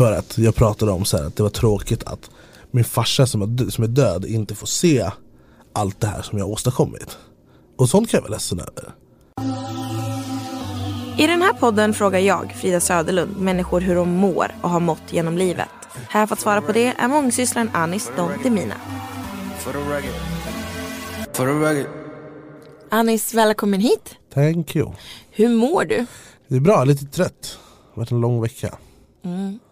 [0.00, 2.30] För att jag pratade om så här, att det var tråkigt att
[2.70, 5.10] min farsa som är, som är död inte får se
[5.72, 7.18] allt det här som jag åstadkommit.
[7.78, 8.94] Och sånt kan jag vara ledsen över.
[11.18, 15.02] I den här podden frågar jag, Frida Söderlund, människor hur de mår och har mått
[15.10, 15.68] genom livet.
[16.08, 18.74] Här för att svara på det är mångsysslaren Anis Don Demina.
[19.58, 20.14] For the record.
[21.32, 21.92] For the record.
[22.90, 24.16] Anis, välkommen hit.
[24.34, 24.92] Thank you.
[25.30, 26.06] Hur mår du?
[26.48, 27.42] Det är bra, lite trött.
[27.42, 28.78] Det har varit en lång vecka.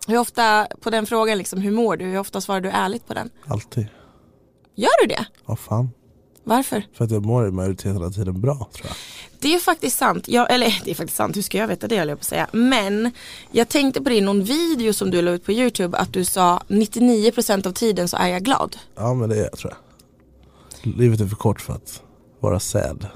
[0.08, 2.04] Hur ofta, på den frågan liksom, hur mår du?
[2.04, 3.30] Hur ofta svarar du ärligt på den?
[3.46, 3.86] Alltid.
[4.74, 5.26] Gör du det?
[5.46, 5.90] Vad fan.
[6.44, 6.82] Varför?
[6.92, 8.96] För att jag mår i majoriteten av tiden bra tror jag.
[9.40, 11.98] Det är faktiskt sant, jag, eller det är faktiskt sant, hur ska jag veta det
[11.98, 12.48] höll jag på att säga.
[12.52, 13.12] Men
[13.50, 16.24] jag tänkte på det i någon video som du la ut på YouTube att du
[16.24, 18.76] sa 99% av tiden så är jag glad.
[18.96, 20.96] Ja men det är jag tror jag.
[20.96, 22.02] Livet är för kort för att
[22.40, 23.06] vara sad.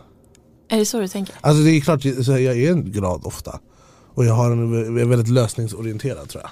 [0.69, 1.35] Är det så du tänker?
[1.41, 3.61] Alltså det är klart, jag är glad ofta.
[4.15, 6.51] Och jag har en, jag är väldigt lösningsorienterad tror jag.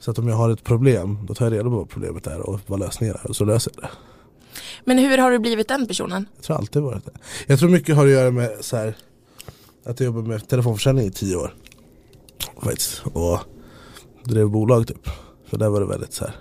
[0.00, 2.40] Så att om jag har ett problem, då tar jag reda på vad problemet är
[2.40, 3.90] och vad lösningen är och så löser jag det.
[4.84, 6.28] Men hur har du blivit den personen?
[6.36, 7.12] Jag tror alltid varit det.
[7.46, 8.96] Jag tror mycket har att göra med så här,
[9.84, 11.54] att jag jobbade med telefonförsäljning i tio år.
[12.62, 13.02] Faktiskt.
[13.12, 13.38] Och
[14.24, 15.08] drev bolag typ.
[15.46, 16.34] För där var det väldigt så här.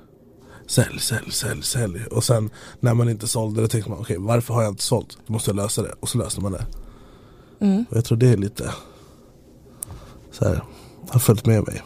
[0.67, 2.05] Sälj, sälj, sälj, sälj.
[2.05, 2.49] Och sen
[2.79, 5.17] när man inte sålde det tänkte man okej varför har jag inte sålt?
[5.27, 5.93] Då måste jag lösa det.
[5.99, 6.65] Och så löste man det.
[7.89, 8.71] Och jag tror det är lite
[10.31, 10.63] så här,
[11.09, 11.81] har följt med mig.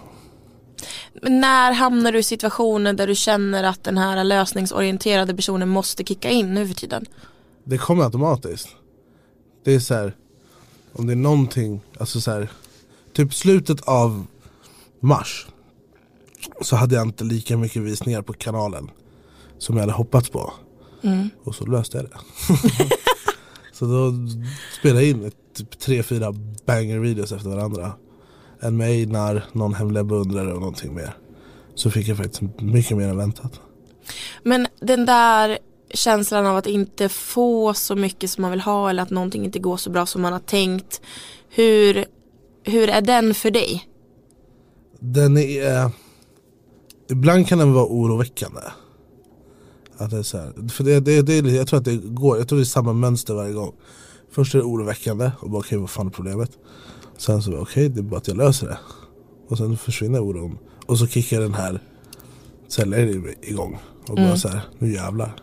[1.22, 6.04] Men när hamnar du i situationer där du känner att den här lösningsorienterade personen måste
[6.04, 7.06] kicka in nu för tiden?
[7.64, 8.68] Det kommer automatiskt.
[9.64, 10.16] Det är så här,
[10.94, 12.50] om det är någonting, alltså så här,
[13.14, 14.26] typ slutet av
[15.00, 15.48] mars
[16.62, 18.92] så hade jag inte lika mycket visningar på kanalen
[19.58, 20.54] som jag hade hoppats på.
[21.44, 22.18] Och så löste jag det.
[23.74, 24.14] så då
[24.80, 27.94] spelade jag in ett, typ tre, fyra banger videos efter varandra.
[28.60, 31.18] En med Einar, någon hemliga beundrare och någonting mer.
[31.76, 33.60] Så fick jag faktiskt mycket mer än väntat.
[34.44, 35.58] Men den där
[35.94, 39.60] känslan av att inte få så mycket som man vill ha eller att någonting inte
[39.60, 41.02] går så bra som man har tänkt.
[41.50, 42.06] Hur,
[42.64, 43.88] hur är den för dig?
[45.00, 45.84] Den är...
[45.86, 45.90] eh,
[47.12, 48.62] Ibland kan den vara oroväckande.
[49.98, 52.48] Att det är så här, för det, det, det, jag tror att det går, jag
[52.48, 53.74] tror det är samma mönster varje gång.
[54.32, 56.52] Först är det oroväckande och bara okej vad fan är problemet?
[57.20, 58.78] Sen så okej det är bara att jag löser det.
[59.48, 60.58] Och sen försvinner oron.
[60.86, 61.80] Och så kickar den här
[62.68, 63.80] säljaren igång.
[64.08, 65.36] Och bara så här, nu jävlar.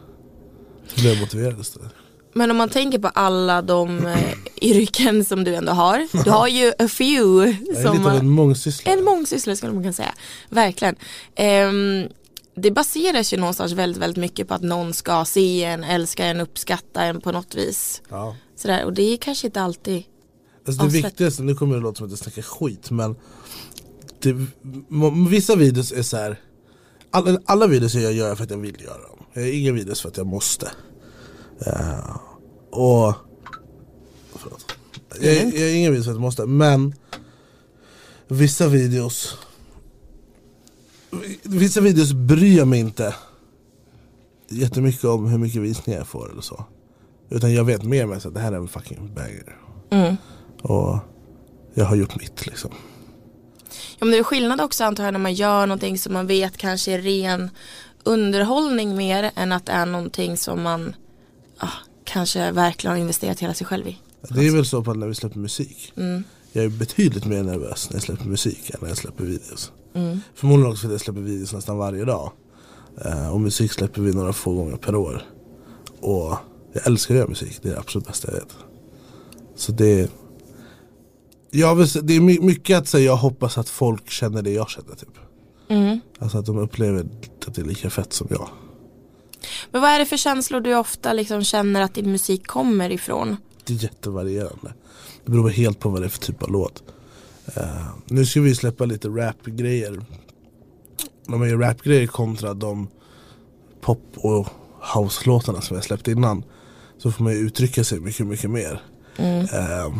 [0.86, 1.92] Så blir jag motiverad istället.
[2.34, 4.32] Men om man tänker på alla de eh,
[4.62, 6.24] yrken som du ändå har.
[6.24, 7.56] Du har ju a few.
[7.66, 8.96] Jag är som lite av en mångsysslare.
[8.96, 10.14] En mångsysslare skulle man kunna säga.
[10.48, 10.96] Verkligen.
[11.34, 12.08] Ehm,
[12.54, 16.40] det baseras ju någonstans väldigt, väldigt mycket på att någon ska se en, älska en,
[16.40, 18.02] uppskatta en på något vis.
[18.08, 18.36] Ja.
[18.56, 18.84] Sådär.
[18.84, 20.04] Och det är kanske inte alltid
[20.66, 23.16] Alltså det viktigaste, nu kommer det låta som att jag snackar skit men
[24.22, 24.46] det,
[25.30, 26.40] Vissa videos är så här.
[27.10, 29.18] Alla, alla videos jag gör för att jag vill göra dem.
[29.32, 30.70] Jag gör inga videos för att jag måste.
[31.66, 32.16] Eh,
[32.70, 33.14] Och
[34.34, 34.72] förlåt.
[35.20, 36.94] Jag, jag gör inga videos för att jag måste men
[38.28, 39.38] Vissa videos
[41.42, 43.14] Vissa videos bryr jag mig inte
[44.48, 46.64] Jättemycket om hur mycket visningar jag får eller så.
[47.30, 49.56] Utan jag vet mer med att det här är en fucking banger
[50.66, 50.98] och
[51.74, 52.70] jag har gjort mitt liksom.
[53.98, 56.56] Ja men det är skillnad också antar jag när man gör någonting som man vet
[56.56, 57.50] kanske är ren
[58.04, 60.94] underhållning mer än att det är någonting som man
[61.58, 61.68] ah,
[62.04, 63.98] kanske verkligen har investerat hela sig själv i.
[64.30, 65.92] Det är väl så på när vi släpper musik.
[66.52, 69.72] Jag är betydligt mer nervös när jag släpper musik än när jag släpper videos.
[70.34, 72.32] Förmodligen också för att jag släpper videos nästan varje dag.
[73.04, 75.22] Eh, och musik släpper vi några få gånger per år.
[76.00, 76.36] Och
[76.72, 78.56] jag älskar att göra musik, det är det absolut bästa jag vet.
[79.56, 80.10] Så det
[81.58, 84.70] jag vill, det är my- mycket att säga, jag hoppas att folk känner det jag
[84.70, 85.08] känner typ.
[86.18, 87.00] Alltså att de upplever
[87.46, 88.48] att det är lika fett som jag.
[89.70, 93.36] Men vad är det för känslor du ofta liksom känner att din musik kommer ifrån?
[93.64, 94.74] Det är jättevarierande.
[95.24, 96.82] Det beror helt på vad det är för typ av låt.
[97.54, 100.04] Eh, nu ska vi släppa lite rap-grejer.
[101.26, 102.88] När man gör rap-grejer kontra de
[103.80, 104.46] pop och
[104.94, 106.44] house-låtarna som jag släppt innan.
[106.98, 108.82] Så får man ju uttrycka sig mycket, mycket mer.
[109.16, 109.94] Eh,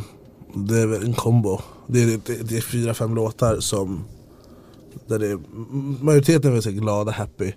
[0.56, 1.60] det är väl en kombo.
[1.86, 4.04] Det är, det, det är fyra, fem låtar som
[5.06, 5.38] där det är,
[6.04, 7.52] majoriteten är väl så glada, happy.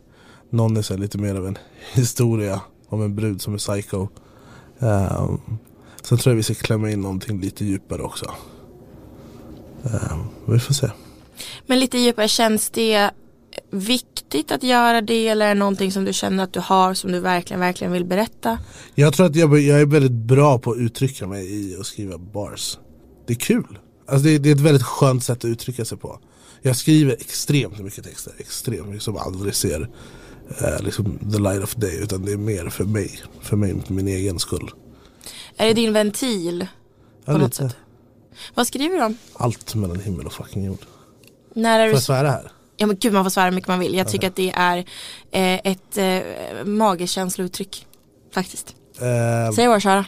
[0.49, 1.57] Någon är så lite mer av en
[1.93, 4.07] historia om en brud som är psycho.
[4.79, 5.41] Um,
[6.01, 8.31] sen tror jag vi ska klämma in någonting lite djupare också.
[9.83, 10.87] Ehm, vi får se.
[11.65, 13.11] Men lite djupare, känns det
[13.71, 17.11] viktigt att göra det eller är det någonting som du känner att du har som
[17.11, 18.59] du verkligen, verkligen vill berätta?
[18.95, 22.17] Jag tror att jag, jag är väldigt bra på att uttrycka mig i att skriva
[22.17, 22.77] bars.
[23.29, 23.79] Det är kul.
[24.07, 26.19] Alltså det, är- det är ett väldigt skönt sätt att uttrycka sig på.
[26.61, 29.89] Jag skriver extremt mycket texter, extremt mycket som aldrig ser
[30.61, 34.07] eh, liksom the light of day utan det är mer för mig, för mig, min
[34.07, 34.71] egen skull.
[35.57, 36.67] Är det din ventil?
[37.25, 37.55] Ja, På något lite.
[37.69, 37.75] sätt.
[38.53, 39.17] Vad skriver du om?
[39.33, 40.85] Allt mellan himmel och fucking jord.
[41.53, 42.51] När är Får du jag svära här?
[42.77, 43.93] Ja men gud man får svära hur mycket man vill.
[43.95, 44.77] Jag tycker att det är
[45.31, 47.87] eh, ett eh, magekänslouttryck.
[48.33, 48.75] Faktiskt.
[48.99, 50.05] Eh, Säg vad köra.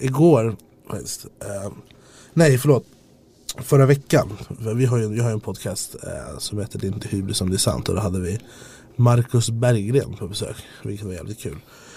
[0.00, 0.56] igår
[0.90, 1.72] faktiskt, eh,
[2.34, 2.84] nej förlåt,
[3.58, 4.28] förra veckan,
[4.74, 7.40] vi har ju, vi har ju en podcast eh, som heter Det är inte hybris
[7.40, 8.38] om det är sant och då hade vi
[8.96, 11.56] Marcus Berggren på besök, vilket var jävligt kul.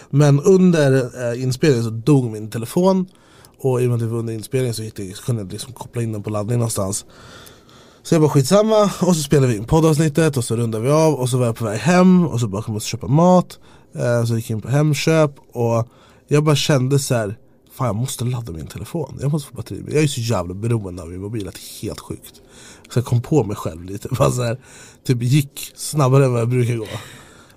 [0.09, 3.07] Men under eh, inspelningen så dog min telefon
[3.57, 5.73] och i och med att det var under inspelningen så, det, så kunde jag liksom
[5.73, 7.05] koppla in den på laddning någonstans.
[8.03, 11.13] Så jag bara skitsamma och så spelade vi in poddavsnittet och så rundade vi av
[11.13, 13.59] och så var jag på väg hem och så bara kom jag och köpa mat.
[13.95, 15.87] Eh, så gick jag in på Hemköp och
[16.27, 17.37] jag bara kände så här.
[17.71, 19.83] Fan jag måste ladda min telefon, jag måste få batteri.
[19.87, 22.41] Jag är så jävla beroende av min mobil att det är helt sjukt.
[22.89, 24.59] Så jag kom på mig själv lite, bara så här,
[25.03, 26.87] typ gick snabbare än vad jag brukar gå.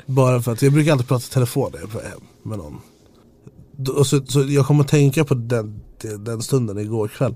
[0.07, 2.59] Bara för att jag brukar alltid prata i telefon när jag är på hem med
[2.59, 2.81] någon.
[3.97, 7.35] Och så, så jag kommer att tänka på den, den den stunden igår kväll.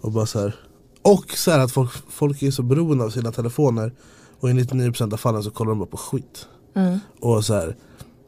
[0.00, 0.54] Och bara så här.
[1.02, 3.92] Och så här att folk, folk är så beroende av sina telefoner
[4.40, 6.48] och i 99% av fallen så kollar de bara på skit.
[6.74, 6.98] Mm.
[7.20, 7.76] Och så här,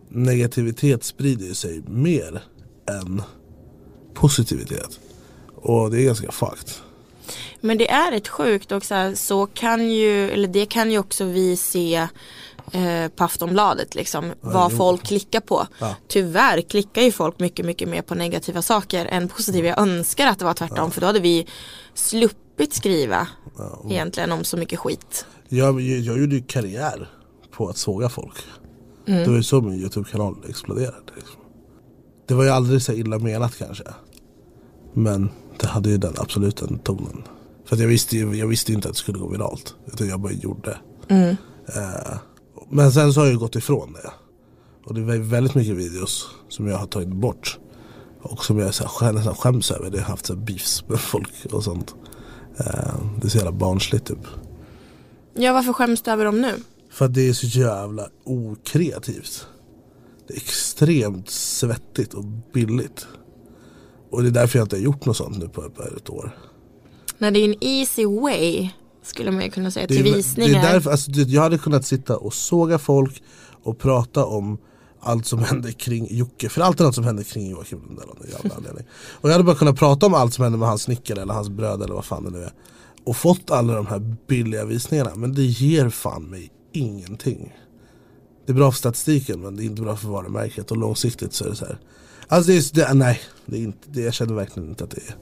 [0.08, 2.42] negativitet sprider ju sig mer
[2.90, 3.22] än
[4.16, 5.00] positivitet.
[5.54, 6.70] Och det är ganska fucked.
[7.60, 10.98] Men det är ett sjukt och så, här, så kan ju, eller det kan ju
[10.98, 12.08] också vi se
[12.72, 14.32] eh, på Aftonbladet liksom.
[14.40, 14.76] vad jo.
[14.76, 15.66] folk klickar på.
[15.78, 15.96] Ja.
[16.08, 19.68] Tyvärr klickar ju folk mycket, mycket mer på negativa saker än positiva.
[19.68, 21.46] Jag önskar att det var tvärtom för då hade vi
[21.94, 23.28] sluppit skriva
[23.90, 25.26] egentligen om så mycket skit.
[25.48, 27.08] Jag, jag, jag gjorde ju karriär
[27.50, 28.36] på att såga folk.
[29.06, 31.12] Det var ju så min YouTube-kanal exploderade.
[31.16, 31.40] Liksom.
[32.26, 33.84] Det var ju aldrig så illa menat kanske.
[34.98, 37.22] Men det hade ju den absolut den tonen.
[37.64, 39.74] För att jag visste jag visste inte att det skulle gå viralt.
[39.92, 40.78] Utan jag bara gjorde.
[41.76, 42.18] Eh,
[42.70, 44.10] men sen så har jag ju gått ifrån det.
[44.86, 47.58] Och det är väldigt mycket videos som jag har tagit bort.
[48.22, 49.90] Och som jag så här, skä- nästan skäms över.
[49.90, 51.94] Det har haft så här beefs med folk och sånt.
[52.58, 54.26] Eh, det är så jävla barnsligt typ.
[55.34, 56.54] Ja varför skäms du över dem nu?
[56.90, 59.46] För att det är så jävla okreativt.
[60.28, 63.06] Det är extremt svettigt och billigt.
[64.10, 65.64] Och det är därför jag inte har gjort något sånt nu på,
[65.96, 66.38] ett år.
[67.18, 68.70] När det är en easy way
[69.02, 70.58] skulle man ju kunna säga till är, det visningar.
[70.58, 73.22] är därför, alltså, jag hade kunnat sitta och såga folk
[73.62, 74.58] och prata om
[75.00, 76.48] allt som hände kring Jocke.
[76.48, 78.84] För allt är något som hände kring Joakim Lundell av någon jävla anledning.
[79.10, 81.48] Och jag hade bara kunnat prata om allt som hände med hans snickare eller hans
[81.48, 82.52] bröd eller vad fan det nu är.
[83.04, 85.10] Och fått alla de här billiga visningarna.
[85.14, 87.54] Men det ger fan mig ingenting.
[88.46, 91.44] Det är bra för statistiken men det är inte bra för varumärket och långsiktigt så
[91.44, 91.78] är det så här.
[92.28, 95.00] Alltså det är, det, nej, det är inte, det, jag känner verkligen inte att det
[95.08, 95.16] är,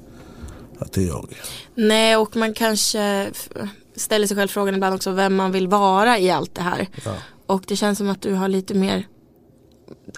[0.79, 1.35] att det är jag.
[1.75, 3.31] Nej och man kanske
[3.97, 6.89] ställer sig själv frågan ibland också vem man vill vara i allt det här.
[7.05, 7.15] Ja.
[7.47, 9.07] Och det känns som att du har lite mer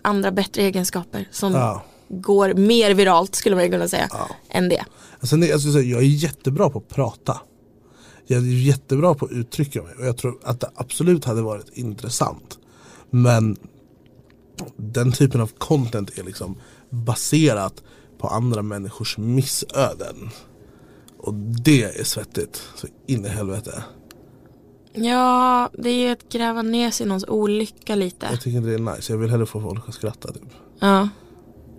[0.03, 1.83] andra bättre egenskaper som Ja.
[2.09, 4.29] går mer viralt skulle man kunna säga Ja.
[4.49, 4.85] än det.
[5.21, 7.41] Alltså, jag, skulle säga, jag är jättebra på att prata.
[8.27, 11.69] Jag är jättebra på att uttrycka mig och jag tror att det absolut hade varit
[11.73, 12.59] intressant.
[13.11, 13.57] Men
[14.77, 16.57] den typen av content är liksom
[16.97, 17.83] baserat
[18.19, 20.31] på andra människors missöden.
[21.19, 22.63] Och det är svettigt.
[22.75, 23.83] Så in i helvete.
[24.93, 28.27] Ja, det är ju att gräva ner sig i någons olycka lite.
[28.31, 29.13] Jag tycker inte det är nice.
[29.13, 30.43] Jag vill hellre få folk att skratta typ.
[30.79, 31.09] Ja.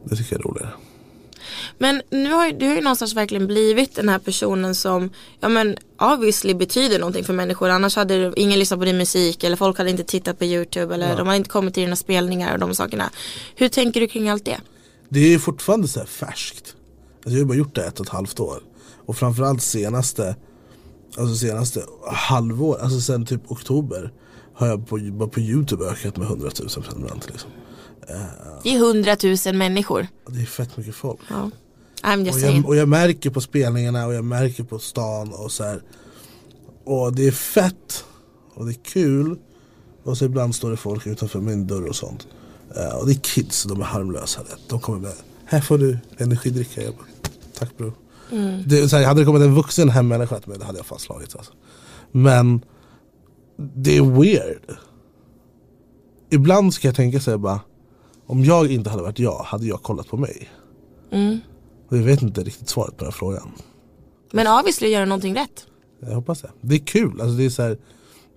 [0.04, 0.74] Det tycker jag är roligare.
[1.78, 5.50] Men nu har ju, du har ju någonstans verkligen blivit den här personen som Ja
[5.50, 9.78] men obviously betyder någonting för människor Annars hade ingen lyssnat på din musik Eller folk
[9.78, 12.76] hade inte tittat på YouTube Eller de hade inte kommit till dina spelningar och de
[12.76, 13.10] sakerna
[13.56, 14.58] Hur tänker du kring allt det?
[15.10, 16.76] Det är fortfarande så här färskt.
[17.16, 18.64] Alltså jag har bara gjort det ett och ett halvt år.
[19.06, 20.36] Och framförallt senaste,
[21.18, 24.14] alltså senaste halvår, alltså sen typ oktober
[24.54, 27.32] har jag på, bara på Youtube ökat med 100 000 prenumeranter.
[27.32, 27.52] Liksom.
[28.64, 31.20] Det är hundratusen människor Och det är fett mycket folk.
[31.30, 31.52] ja.
[32.04, 35.82] Och jag, och jag märker på spelningarna och jag märker på stan och så här.
[36.86, 38.06] Och det är fett
[38.54, 39.40] och det är kul.
[40.04, 42.28] Och så ibland står det folk utanför min dörr och sånt.
[42.80, 44.42] Eh, och det är kids, de är harmlösa.
[44.68, 45.14] De kommer med,
[45.46, 46.84] här får du energidricka.
[46.84, 47.06] Jag bara,
[47.54, 47.94] Tack bror.
[48.66, 50.86] Det, är så här, hade det kommit en vuxen hemmänniska till mig, det hade jag
[50.86, 51.36] fan slagit.
[51.36, 51.52] Alltså.
[52.12, 52.62] Men
[53.58, 54.78] det är weird.
[56.30, 57.60] Ibland ska jag tänka så här bara,
[58.26, 60.50] om jag inte hade varit jag, hade jag kollat på mig?
[61.12, 61.40] mm.
[61.90, 63.52] Och jag vet inte riktigt svaret på den frågan.
[64.32, 65.66] Men obviously gör du någonting rätt
[66.00, 66.52] Jag hoppas det.
[66.62, 67.22] Det är kul.
[67.22, 67.78] Alltså det är så här,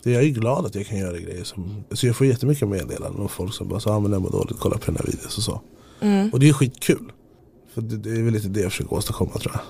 [0.02, 1.84] det jag är glad att jag kan göra grejer som...
[1.92, 4.58] Så jag får jättemycket meddelanden och folk som bara så, ah, men jag mår dåligt,
[4.58, 5.60] kolla på den här videon och så.
[6.32, 7.12] Och det är skitkul.
[7.74, 9.62] För det, det är väl lite det jag försöker åstadkomma tror jag.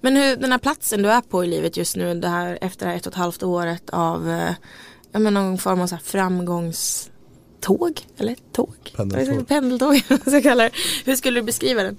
[0.00, 2.86] Men hur, den här platsen du är på i livet just nu, det här, efter
[2.86, 8.36] det här ett och ett halvt året av eh, någon form av så framgångståg, eller
[8.52, 8.74] tåg?
[8.96, 9.46] Pendeltåg.
[9.48, 10.70] Pendeltåg, vad ska jag kalla det.
[11.04, 11.96] Hur skulle du beskriva den?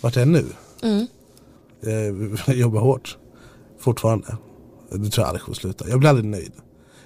[0.00, 0.46] Vart är jag nu?
[0.82, 1.06] Mm.
[2.46, 3.16] Jag jobbar hårt.
[3.78, 4.36] Fortfarande.
[4.90, 5.88] Det tror jag aldrig kommer sluta.
[5.88, 6.52] Jag blir aldrig nöjd.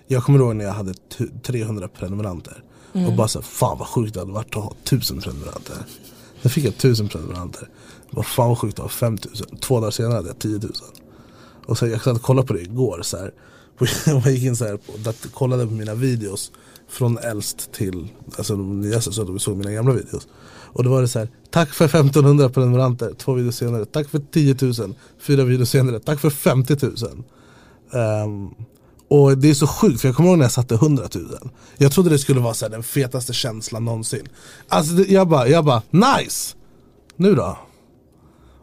[0.06, 2.62] Jag kommer ihåg när jag hade tu- 300 prenumeranter.
[3.06, 5.76] Och bara så här, fan vad sjukt det hade varit att ha 1000 prenumeranter.
[6.42, 7.68] Sen fick jag 1000 prenumeranter.
[8.10, 9.46] Vad fan vad sjukt att ha 5000.
[9.56, 10.72] Två dagar senare hade jag 10 000.
[11.66, 13.00] Och så jag satt och kollade på det igår.
[13.02, 13.32] Så här.
[14.06, 16.52] Jag gick in så här och kollade på mina videos.
[16.88, 20.26] Från äldst till alltså, de nyaste så att de såg mina gamla videos.
[20.72, 24.18] Och då var det så här, tack för 1500 prenumeranter, två videos senare, tack för
[24.18, 26.94] 10 000, fyra videos senare, tack för 50 000.
[27.94, 28.54] Um,
[29.08, 31.24] och det är så sjukt för jag kommer ihåg när jag satte 100 000.
[31.76, 34.28] Jag trodde det skulle vara så här, den fetaste känslan någonsin.
[34.68, 36.56] Alltså det, jag bara, jag bara, nice!
[37.16, 37.58] Nu då?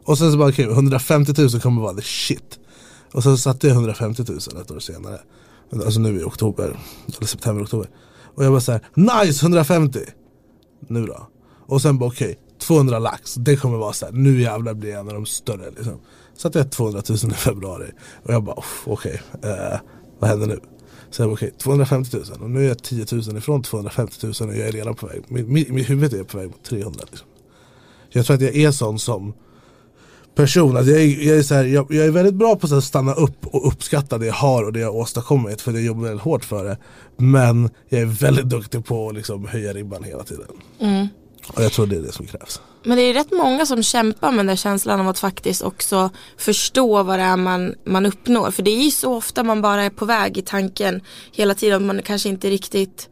[0.05, 2.59] Och sen så bara, okej, 150 000 kommer vara the shit.
[3.13, 5.19] Och sen satte jag 150 000 ett år senare.
[5.73, 6.79] Alltså nu i oktober,
[7.17, 7.89] eller september, oktober.
[8.35, 9.99] Och jag bara såhär, nice 150!
[10.87, 11.27] Nu då?
[11.67, 14.99] Och sen bara okej, 200 lax, det kommer vara så här, nu jävlar blir jag
[14.99, 15.99] en av de större liksom.
[16.41, 17.91] Satte jag 200 000 i februari
[18.23, 18.55] och jag bara
[18.85, 19.79] okej, okej, eh,
[20.19, 20.59] vad händer nu?
[21.09, 24.49] Så jag bara okej, 250 000 och nu är jag 10 000 ifrån 250 000
[24.49, 27.27] och jag är redan på väg, mitt, mitt, huvud är på väg mot 300 liksom.
[28.09, 29.33] Jag tror att jag är sån som
[30.35, 32.83] person, alltså jag, är, jag, är så här, jag, jag är väldigt bra på att
[32.83, 36.03] stanna upp och uppskatta det jag har och det jag har åstadkommit för jag jobbar
[36.03, 36.77] väldigt hårt för det.
[37.17, 40.47] Men jag är väldigt duktig på att liksom höja ribban hela tiden.
[40.79, 41.07] Mm.
[41.47, 42.61] Och jag tror det är det som krävs.
[42.83, 47.03] Men det är rätt många som kämpar med den känslan av att faktiskt också förstå
[47.03, 48.51] vad det är man, man uppnår.
[48.51, 51.85] För det är ju så ofta man bara är på väg i tanken hela tiden.
[51.85, 53.09] Man kanske inte riktigt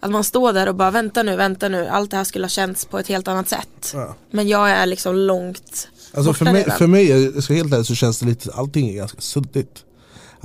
[0.00, 1.86] att man står där och bara vänta nu, vänta nu.
[1.86, 3.90] Allt det här skulle ha känts på ett helt annat sätt.
[3.94, 4.14] Ja.
[4.30, 6.78] Men jag är liksom långt Alltså för mig, redan.
[6.78, 9.84] för mig jag ska helt ärligt så känns det lite, allting är ganska suddigt.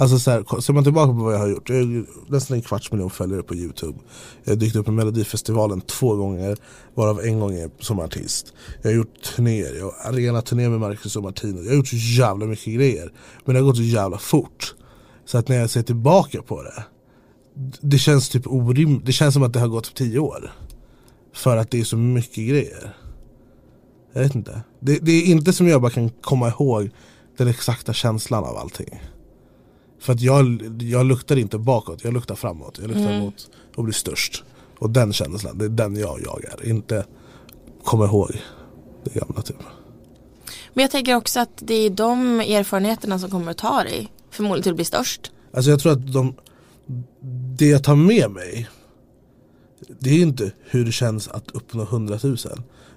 [0.01, 2.63] Alltså så här, ser man tillbaka på vad jag har gjort, jag har nästan en
[2.63, 3.99] kvarts miljon följare på Youtube.
[4.43, 6.57] Jag har dykt upp i Melodifestivalen två gånger,
[6.95, 8.53] varav en gång är som artist.
[8.81, 11.61] Jag har gjort turnéer, jag har arenaturné med Marcus och Martino.
[11.61, 13.11] Jag har gjort så jävla mycket grejer,
[13.45, 14.75] men det har gått så jävla fort.
[15.25, 16.83] Så att när jag ser tillbaka på det,
[17.81, 20.51] det känns typ orimligt, det känns som att det har gått tio år.
[21.33, 22.95] För att det är så mycket grejer.
[24.13, 24.61] Jag vet inte.
[24.79, 26.89] Det, det är inte som jag bara kan komma ihåg
[27.37, 29.01] den exakta känslan av allting.
[30.01, 32.77] För att jag, jag luktar inte bakåt, jag luktar framåt.
[32.81, 34.43] Jag luktar mot att bli störst.
[34.79, 36.69] Och den känslan, det är den jag jag är.
[36.69, 37.05] Inte
[37.83, 38.41] komma ihåg
[39.03, 39.55] det gamla typ.
[40.73, 44.63] Men jag tänker också att det är de erfarenheterna som kommer att ta dig förmodligen
[44.63, 45.31] till att bli störst.
[45.53, 46.35] Alltså jag tror att de,
[47.57, 48.69] det jag tar med mig
[49.99, 52.37] Det är inte hur det känns att uppnå 100 000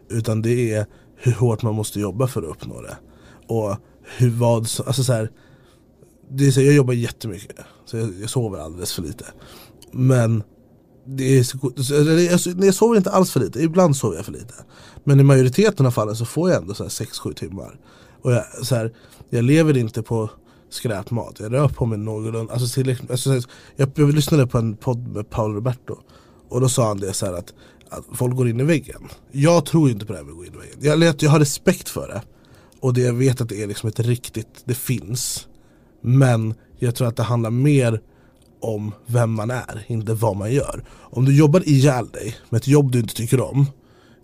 [0.09, 2.97] Utan det är hur hårt man måste jobba för att uppnå det
[3.47, 3.77] Och
[4.17, 5.31] hur vad, så- alltså så här,
[6.31, 9.25] det är så, Jag jobbar jättemycket Så jag, jag sover alldeles för lite.
[9.93, 10.43] Men
[11.07, 11.73] det är så,
[12.31, 14.55] jag, jag sover inte alls för lite, ibland sover jag för lite.
[15.05, 17.81] Men i majoriteten av fallen så får jag ändå 6-7 timmar.
[18.23, 18.95] Och jag, så här,
[19.31, 20.31] jag lever inte på
[20.71, 24.77] skräpmat, jag rör på mig någorlunda alltså, tillräckligt- liksom, alltså, jag, jag lyssnade på en
[24.77, 25.97] podd med Paolo Roberto.
[26.49, 27.55] Och då sa han det så här att,
[27.89, 29.03] att folk går in i väggen.
[29.33, 31.01] Jag tror inte på det här med att gå in i väggen.
[31.03, 32.23] Jag, jag har respekt för det.
[32.81, 35.49] Och det jag vet att det är liksom ett riktigt, det finns.
[36.07, 38.01] Men jag tror att det handlar mer
[38.61, 40.85] om vem man är, inte vad man gör.
[40.91, 43.67] Om du jobbar ihjäl dig med ett jobb du inte tycker om,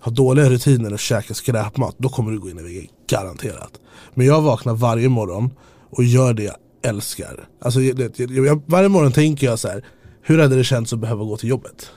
[0.00, 3.80] har dåliga rutiner och käkar skräpmat, då kommer du gå in i väggen, garanterat.
[4.14, 5.50] Men jag vaknar varje morgon
[5.90, 7.48] och gör det jag älskar.
[7.60, 9.84] Alltså, jag, jag, jag, varje morgon tänker jag så här:
[10.22, 11.90] hur hade det känts att behöva gå till jobbet?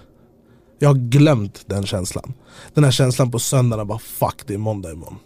[0.79, 2.33] Jag har glömt den känslan.
[2.73, 5.19] Den här känslan på söndagen, bara fuck det är måndag imorgon.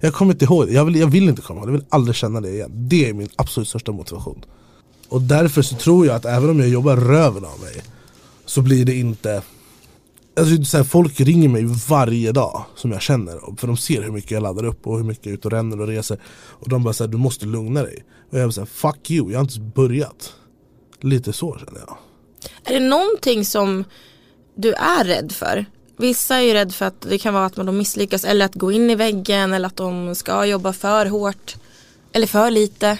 [0.00, 1.86] Jag kommer inte ihåg det, jag vill, jag vill inte komma ihåg det, jag vill
[1.88, 2.70] aldrig känna det igen.
[2.74, 4.44] Det är min absolut största motivation.
[5.10, 7.82] Och därför så tror jag att även om jag jobbar röven av mig
[8.46, 9.42] Så blir det inte
[10.36, 14.10] alltså, så här, Folk ringer mig varje dag som jag känner För de ser hur
[14.10, 16.68] mycket jag laddar upp och hur mycket jag är ute och ränner och reser Och
[16.68, 19.44] de bara säger du måste lugna dig Och jag bara säger fuck you, jag har
[19.44, 20.32] inte ens börjat
[21.00, 21.96] Lite så känner jag
[22.64, 23.84] Är det någonting som
[24.54, 25.66] du är rädd för?
[26.00, 28.54] Vissa är ju rädd för att det kan vara att man de misslyckas eller att
[28.54, 31.56] gå in i väggen eller att de ska jobba för hårt
[32.12, 32.98] eller för lite.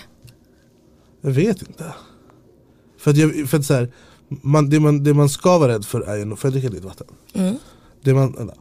[1.20, 1.94] Jag vet inte
[2.98, 3.92] För att, jag, för att så här,
[4.28, 6.86] man, det, man, det man ska vara rädd för är ju, får jag dricka lite
[6.86, 7.06] vatten?
[7.32, 7.56] Mm.
[8.02, 8.54] Det man, vänta.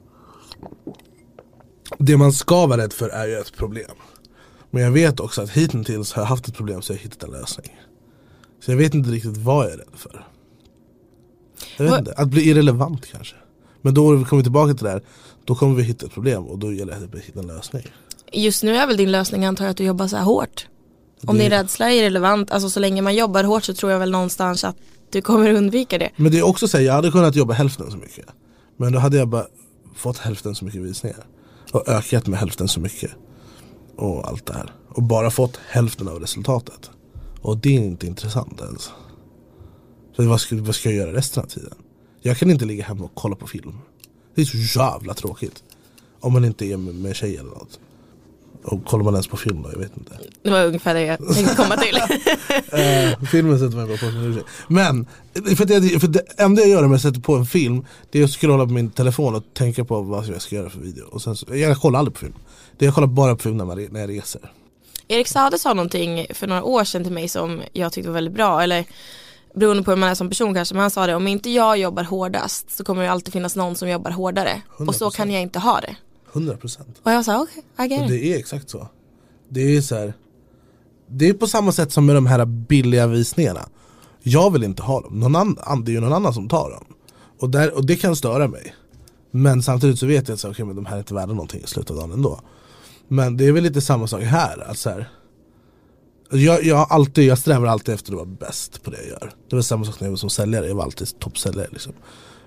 [1.97, 3.91] det man ska vara rädd för är ju ett problem
[4.71, 7.23] Men jag vet också att hittills har jag haft ett problem så jag har hittat
[7.23, 7.79] en lösning
[8.59, 10.27] Så jag vet inte riktigt vad jag är rädd för
[11.77, 13.35] Jag vet inte, att bli irrelevant kanske
[13.81, 15.01] Men då kommer vi tillbaka till det här
[15.45, 17.83] Då kommer vi hitta ett problem och då gäller det att hitta en lösning
[18.31, 20.67] Just nu är väl din lösning antar jag att du jobbar så här hårt.
[21.27, 23.99] Om Det- din rädsla är irrelevant, alltså så länge man jobbar hårt så tror jag
[23.99, 24.75] väl någonstans att
[25.09, 26.09] du kommer undvika det.
[26.15, 28.25] Men det är också så här, jag hade kunnat jobba hälften så mycket.
[28.77, 29.45] Men då hade jag bara
[29.95, 31.25] fått hälften så mycket visningar.
[31.71, 33.11] Och ökat med hälften så mycket.
[33.97, 34.73] Och allt det här.
[34.89, 36.89] Och bara fått hälften av resultatet.
[37.41, 38.91] Och det är inte intressant ens.
[40.15, 41.73] För vad ska, vad ska jag göra resten av tiden?
[42.21, 43.77] Jag kan inte ligga hemma och kolla på film.
[44.35, 45.63] Det är så jävla tråkigt.
[46.19, 47.79] Om man inte är med, med tjej eller något.
[48.63, 49.71] Och kollar man ens på film då?
[49.71, 50.19] Jag vet inte.
[50.41, 51.97] Det var ungefär det jag tänkte komma till.
[52.71, 54.41] Eh, filmen sätter man bara på.
[54.67, 55.05] Men,
[55.57, 58.23] för, jag, för det enda jag gör när jag sätter på en film Det är
[58.23, 61.21] att scrolla på min telefon och tänka på vad jag ska göra för video och
[61.21, 62.33] sen, så- Jag kollar aldrig på film
[62.77, 64.51] det Jag kollar bara på film när, man, när jag reser
[65.07, 68.33] Erik Sade sa någonting för några år sedan till mig som jag tyckte var väldigt
[68.33, 68.63] bra.
[68.63, 68.85] Eller
[69.55, 70.75] beroende på hur man är som person kanske.
[70.75, 73.75] Men han sa det, om inte jag jobbar hårdast så kommer det alltid finnas någon
[73.75, 74.61] som jobbar hårdare.
[74.77, 75.15] Och så 100%.
[75.15, 75.95] kan jag inte ha det.
[76.33, 78.07] 100% Och jag sa okej, okay, I get it.
[78.09, 78.87] det är exakt så
[79.49, 80.13] Det är så här.
[81.07, 83.69] Det är på samma sätt som med de här billiga visningarna
[84.23, 86.85] Jag vill inte ha dem, någon annan, det är ju någon annan som tar dem
[87.39, 88.75] och, där, och det kan störa mig
[89.31, 91.67] Men samtidigt så vet jag att så, men de här är inte värda någonting i
[91.67, 92.41] slutet av dagen ändå
[93.07, 95.09] Men det är väl lite samma sak här, att så här,
[96.31, 99.31] jag, jag, alltid, jag strävar alltid efter att vara bäst på det jag gör.
[99.49, 101.93] Det var samma sak när jag var som säljare, jag var alltid toppsäljare liksom.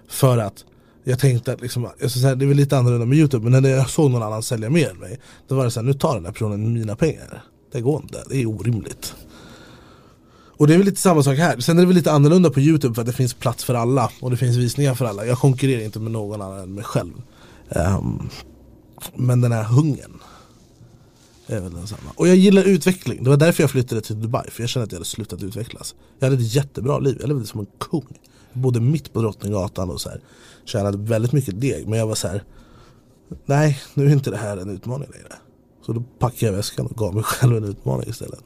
[0.08, 0.64] För att
[1.04, 3.62] jag tänkte att liksom, jag ska säga, det är väl lite annorlunda med youtube Men
[3.62, 5.94] när jag såg någon annan sälja mer än mig Då var det så här, nu
[5.94, 7.44] tar den här personen mina pengar.
[7.72, 9.14] Det går inte, det är orimligt.
[10.56, 11.60] Och det är väl lite samma sak här.
[11.60, 14.10] Sen är det väl lite annorlunda på youtube för att det finns plats för alla
[14.20, 15.26] Och det finns visningar för alla.
[15.26, 17.12] Jag konkurrerar inte med någon annan än mig själv.
[17.68, 18.28] Um,
[19.14, 20.21] Men den här hungern
[21.46, 22.10] är väl densamma.
[22.14, 24.92] Och jag gillar utveckling, det var därför jag flyttade till Dubai För jag kände att
[24.92, 25.94] jag hade slutat utvecklas.
[26.18, 28.18] Jag hade ett jättebra liv, jag levde som en kung.
[28.52, 30.20] Jag bodde mitt på Drottninggatan och så här,
[30.64, 31.88] tjänade väldigt mycket deg.
[31.88, 32.44] Men jag var så här.
[33.44, 35.32] Nej, nu är inte det här en utmaning längre.
[35.86, 38.40] Så då packade jag väskan och gav mig själv en utmaning istället.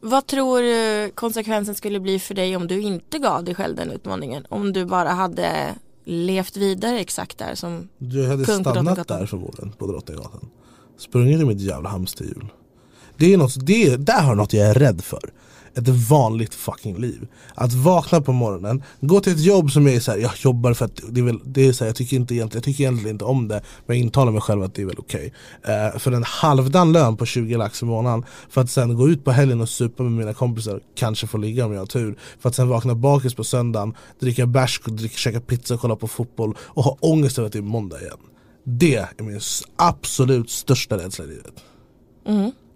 [0.00, 3.90] Vad tror du konsekvensen skulle bli för dig om du inte gav dig själv den
[3.90, 4.46] utmaningen?
[4.48, 9.26] Om du bara hade levt vidare exakt där som Jag hade Kung på stannat där
[9.26, 10.50] förmodligen på Drottninggatan
[11.02, 12.46] Sprungit i mitt jävla hamsterhjul.
[13.16, 15.32] Det är något, det, där har något jag är rädd för.
[15.74, 17.26] Ett vanligt fucking liv.
[17.54, 20.84] Att vakna på morgonen, gå till ett jobb som är så här, jag jobbar för
[20.84, 23.14] att det är väl, det är så här, jag tycker inte egentligen, jag tycker egentligen
[23.14, 25.32] inte om det Men jag intalar mig själv att det är väl okej.
[25.62, 29.24] Eh, För en halvdan lön på 20 lax i månaden För att sen gå ut
[29.24, 32.18] på helgen och supa med mina kompisar Kanske få ligga om jag har tur.
[32.40, 36.56] För att sen vakna bakis på söndagen Dricka bärs, dricka, käka pizza, kolla på fotboll
[36.60, 38.18] Och ha ångest över att det är måndag igen.
[38.64, 39.40] Det är min
[39.76, 41.54] absolut största rädsla i livet.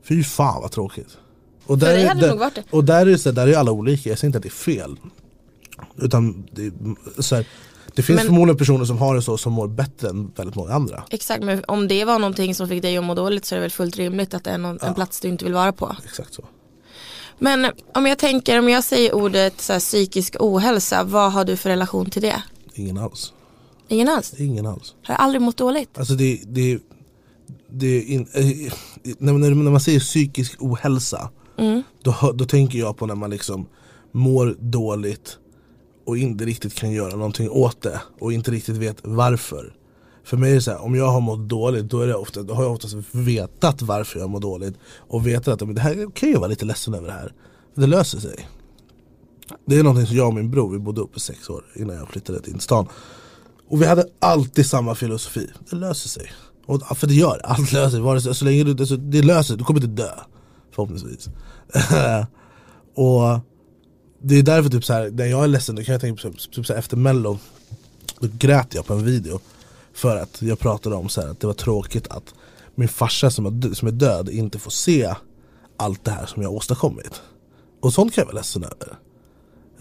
[0.09, 1.19] Fy fan vad tråkigt.
[1.67, 2.63] Och För dig är- hade det nog varit det.
[2.71, 4.51] och där är, det så, där är alla olika, jag säger inte att det är
[4.51, 4.97] fel.
[5.97, 7.47] Utan det, är så här,
[7.95, 10.73] det finns Men- förmodligen personer som har det så som mår bättre än väldigt många
[10.73, 11.05] andra.
[11.11, 13.63] Exakt, men om det var någonting som fick dig att må dåligt så är det
[13.63, 15.97] väl fullt rimligt att det är någon, en plats du inte vill vara på.
[16.05, 16.45] Exakt så.
[17.39, 21.57] Men om jag tänker, om jag säger ordet så här, psykisk ohälsa, vad har du
[21.57, 22.43] för relation till det?
[22.75, 23.33] Ingen alls
[23.89, 24.35] Ingen alls?
[24.41, 25.99] Ingen alls Har jag aldrig mått dåligt?
[25.99, 26.79] Alltså det, det,
[27.71, 28.73] det in, eh,
[29.19, 31.31] när, när, när man säger psykisk ohälsa
[32.03, 33.67] då, hör- då tänker jag på när man liksom
[34.13, 35.39] mår dåligt
[36.07, 39.75] och inte riktigt kan göra någonting åt det och inte riktigt vet varför.
[40.25, 42.43] För mig är det så här, om jag har mått dåligt då, är det ofta,
[42.43, 46.31] då har jag oftast vetat varför jag mår dåligt och vetat att det här kan
[46.31, 47.33] jag vara lite ledsen över det här.
[47.75, 48.49] Det löser sig.
[49.67, 52.09] Det är någonting som jag och min bror, vi bodde uppe sex år innan jag
[52.09, 52.87] flyttade till stan.
[53.69, 56.33] Och vi hade alltid samma filosofi, det löser sig.
[56.67, 58.35] Och, för det gör det, allt löser sig.
[58.35, 60.11] Så länge du, alltså, det löser sig, du kommer inte dö.
[60.71, 61.29] Förhoppningsvis.
[62.95, 63.41] och
[64.23, 66.29] det är därför typ så här, när jag är ledsen, då kan jag tänka på
[66.31, 67.39] typ-, typ så här, efter mello
[68.21, 69.41] Då grät jag på en video
[69.93, 72.35] För att jag pratade om så här, att det var tråkigt att
[72.75, 75.15] min farsa som är, som är död inte får se
[75.77, 77.23] allt det här som jag har åstadkommit.
[77.81, 78.99] Och sånt kan jag vara ledsen över.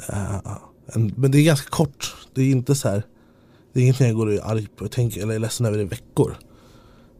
[0.09, 3.03] Uh, en, men det är ganska kort, det är inte så här
[3.75, 5.79] det är ingenting jag går och är arg på, jag tänker, eller är ledsen över
[5.79, 6.37] i veckor.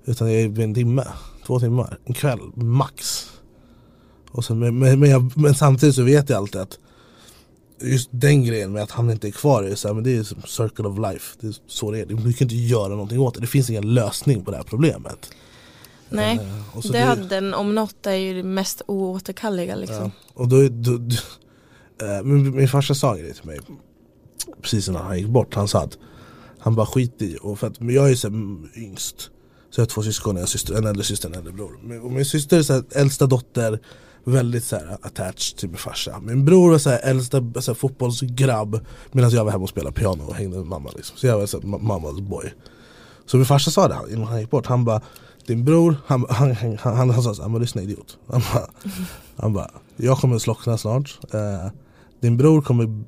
[0.05, 1.07] Utan jag är en timme,
[1.45, 3.27] två timmar, en kväll, max.
[4.31, 6.79] Och sen, men, men, jag, men samtidigt så vet jag alltid att
[7.79, 10.23] Just den grejen med att han inte är kvar är så här, men det är
[10.23, 12.05] som circle of life, det är så det är.
[12.05, 15.31] Du kan inte göra någonting åt det, det finns ingen lösning på det här problemet.
[16.09, 19.95] Nej, Eh, och så det om något är ju det mest oåterkalleliga liksom.
[20.03, 20.11] Ja.
[20.33, 21.15] Och då, då, då
[22.05, 23.59] eh, min, min farsa sa en grej till mig
[24.61, 25.97] Precis innan han gick bort, han sa att
[26.65, 28.37] han bara skit i, och för att, men jag är så här,
[28.77, 29.15] yngst.
[29.69, 32.03] Så jag har två syskon, en, syster, en äldre syster och en äldre bror.
[32.03, 33.79] Och min syster är så här, äldsta dotter
[34.23, 36.19] Väldigt så här, attached till min farsa.
[36.19, 39.95] Min bror var så här, äldsta så här, fotbollsgrabb Medan jag var hemma och spelade
[39.95, 41.17] piano och hängde med mamma liksom.
[41.17, 42.53] Så jag var så här, mammas boy.
[43.25, 45.01] Så min farsa sa det innan han gick bort, han bara
[45.47, 48.17] Din bror, han, han, han, han, han, han sa såhär, lyssna idiot.
[48.27, 48.67] Han bara,
[49.35, 51.19] han bara Jag kommer slockna snart.
[51.33, 51.67] Eh,
[52.25, 53.03] din bror kommer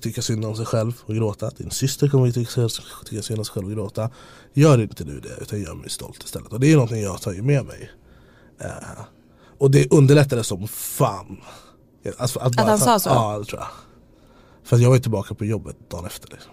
[0.00, 1.50] tycka synd om sig själv och gråta.
[1.50, 2.68] Din syster kommer tycka,
[3.04, 4.10] tycka synd om sig själv och gråta.
[4.52, 6.52] Gör inte du det, utan gör mig stolt istället.
[6.52, 7.90] Och det är någonting jag tar med mig.
[8.60, 9.00] Eh,
[9.58, 11.40] och det underlättade som fan.
[12.18, 13.08] Alltså, att, bara, att han sa så?
[13.08, 13.68] Ja, det tror jag.
[14.64, 16.28] För jag var tillbaka på jobbet dagen efter.
[16.30, 16.52] Liksom.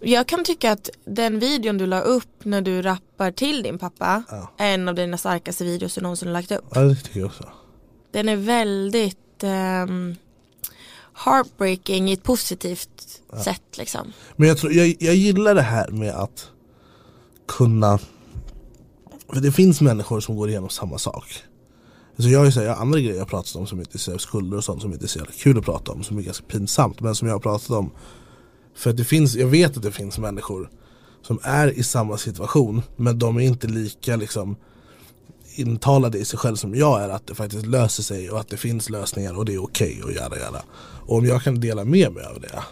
[0.00, 4.22] Jag kan tycka att den videon du la upp när du rappar till din pappa
[4.30, 4.50] ja.
[4.58, 6.64] är en av dina starkaste videos du någonsin har lagt upp.
[6.74, 7.44] Ja det tycker jag också.
[8.10, 10.16] Den är väldigt um,
[11.14, 13.44] heartbreaking i ett positivt ja.
[13.44, 14.12] sätt liksom.
[14.36, 16.50] Men jag, tror, jag, jag gillar det här med att
[17.48, 17.98] kunna
[19.34, 21.42] för det finns människor som går igenom samma sak.
[22.16, 24.64] Alltså jag, ju jag har andra grejer jag pratat om som inte är skulder och
[24.64, 27.14] sånt som inte är så jävla kul att prata om, som är ganska pinsamt men
[27.14, 27.90] som jag har pratat om
[28.74, 30.70] för det finns, jag vet att det finns människor
[31.22, 34.56] som är i samma situation men de är inte lika liksom
[35.54, 38.56] intalade i sig själv som jag är att det faktiskt löser sig och att det
[38.56, 40.62] finns lösningar och det är okej okay och göra göra.
[41.06, 42.62] Och om jag kan dela med mig av det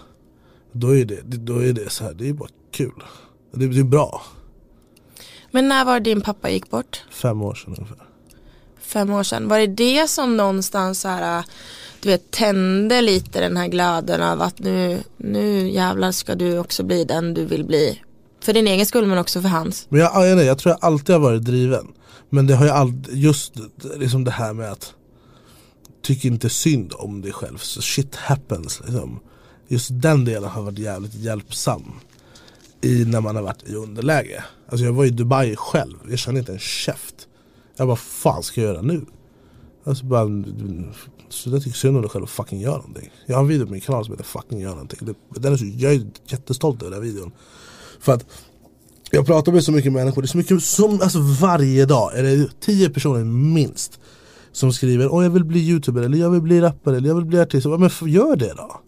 [0.73, 3.03] då är det, då är det så här, det är bara kul.
[3.53, 4.23] Det, det är bra.
[5.51, 7.03] Men när var din pappa gick bort?
[7.11, 8.07] Fem år sedan ungefär.
[8.81, 9.49] Fem år sedan.
[9.49, 11.45] Var det det som någonstans så här
[12.01, 16.83] du vet, tände lite den här glöden av att nu, nu jävlar ska du också
[16.83, 18.03] bli den du vill bli.
[18.41, 19.87] För din egen skull men också för hans.
[19.89, 21.93] Men jag, jag, jag tror jag alltid har varit driven.
[22.35, 23.53] Men det har ju alltid, just
[23.97, 24.95] liksom det här med att
[26.03, 27.59] tyck inte synd om dig själv.
[27.59, 29.21] Så shit happens liksom.
[29.69, 31.93] Just den delen har varit jävligt hjälpsam.
[32.81, 34.45] I när man har varit i underläge.
[34.69, 37.29] Alltså jag var i Dubai själv, jag kände inte en käft.
[37.77, 39.07] Jag bara, fan ska jag göra nu?
[39.85, 40.27] Alltså bara,
[41.29, 43.11] sluta tycka synd om dig själv och fucking gör någonting.
[43.27, 45.15] Jag har en video på min kanal som heter fucking gör någonting.
[45.31, 47.33] Den är så, jag är jättestolt över den videon.
[48.01, 48.27] För att
[49.15, 52.23] jag pratar med så mycket människor, det är så mycket som, alltså varje dag är
[52.23, 54.01] det tio personer minst
[54.53, 57.25] som skriver Åh jag vill bli youtuber, eller jag vill bli rappare, eller jag vill
[57.25, 57.67] bli artist.
[57.67, 58.81] Men gör det då!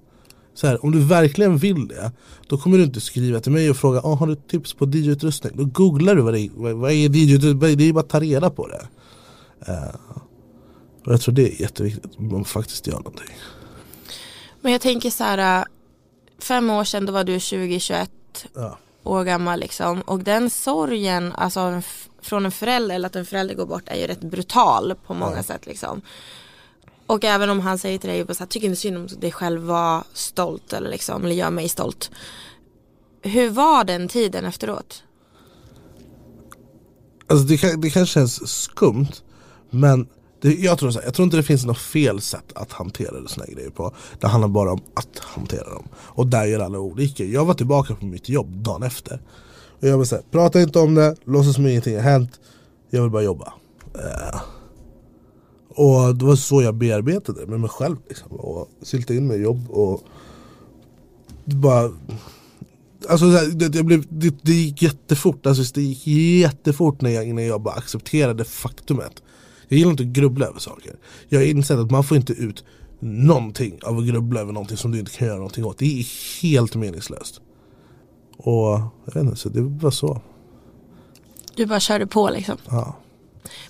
[0.54, 2.12] Så här, om du verkligen vill det,
[2.46, 5.52] då kommer du inte skriva till mig och fråga Åh, har du tips på DJ-utrustning?
[5.56, 8.50] Då googlar du vad det är, vad är DJ-utrustning, det är bara att ta reda
[8.50, 8.86] på det.
[9.72, 9.94] Uh,
[11.06, 13.36] och jag tror det är jätteviktigt, att man faktiskt gör någonting.
[14.60, 15.64] Men jag tänker så här, äh,
[16.38, 18.08] fem år sedan då var du 20-21
[18.54, 18.78] ja.
[19.04, 20.00] År gammal liksom.
[20.00, 21.82] Och den sorgen, alltså
[22.22, 25.36] från en förälder eller att en förälder går bort är ju rätt brutal på många
[25.36, 25.42] ja.
[25.42, 26.02] sätt liksom.
[27.06, 29.62] Och även om han säger till dig, så här, tycker inte synd om dig själv,
[29.62, 32.10] var stolt eller liksom, eller gör mig stolt.
[33.22, 35.02] Hur var den tiden efteråt?
[37.26, 39.12] Alltså det, det kanske känns skumt,
[39.70, 40.08] men
[40.44, 43.28] det, jag, tror så här, jag tror inte det finns något fel sätt att hantera
[43.28, 43.94] såna grejer på.
[44.20, 45.88] Det handlar bara om att hantera dem.
[45.94, 47.24] Och där gör alla olika.
[47.24, 49.20] Jag var tillbaka på mitt jobb dagen efter.
[49.80, 52.40] Och jag vill säga, prata inte om det, låtsas som ingenting har hänt.
[52.90, 53.52] Jag vill bara jobba.
[53.96, 54.40] Uh.
[55.68, 57.96] Och det var så jag bearbetade det med mig själv.
[58.08, 58.32] Liksom.
[58.32, 60.02] Och sylta in mig i jobb och
[61.44, 61.90] bara
[63.08, 67.44] Alltså det, jag blev, det, det gick jättefort, alltså, det gick jättefort när jag, innan
[67.44, 69.22] jag bara accepterade faktumet
[69.74, 70.96] jag gillar inte att grubbla över saker.
[71.28, 72.64] Jag har insett att man får inte ut
[73.00, 75.78] någonting av att grubbla över någonting som du inte kan göra någonting åt.
[75.78, 76.06] Det är
[76.42, 77.40] helt meningslöst.
[78.36, 80.20] Och jag vet inte, så det var så.
[81.56, 82.56] Du bara körde på liksom?
[82.68, 82.96] Ja.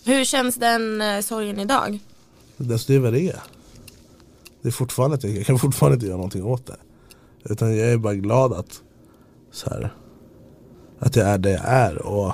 [0.04, 1.98] Hur känns den eh, sorgen idag?
[2.56, 3.40] Det är vad det är.
[4.62, 6.76] Det är fortfarande, jag kan fortfarande inte göra någonting åt det.
[7.44, 8.82] Utan jag är bara glad att
[9.52, 9.94] så här,
[10.98, 12.32] att jag är det jag är och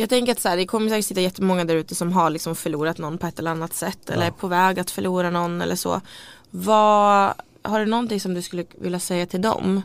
[0.00, 2.56] Jag tänker att så här, det kommer säkert sitta jättemånga där ute som har liksom
[2.56, 5.76] förlorat någon på ett eller annat sätt eller är på väg att förlora någon eller
[5.76, 6.00] så.
[6.50, 7.32] Vad,
[7.62, 9.82] har du någonting som du skulle vilja säga till dem?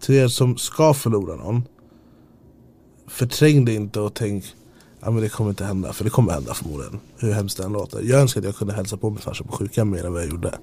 [0.00, 1.62] Till er som ska förlora någon
[3.08, 4.44] Förträng det inte och tänk
[5.00, 7.00] Ja men det kommer inte hända, för det kommer hända förmodligen.
[7.18, 8.02] Hur hemskt det än låter.
[8.02, 10.30] Jag önskar att jag kunde hälsa på min farsa på sjukan mer än vad jag
[10.30, 10.58] gjorde.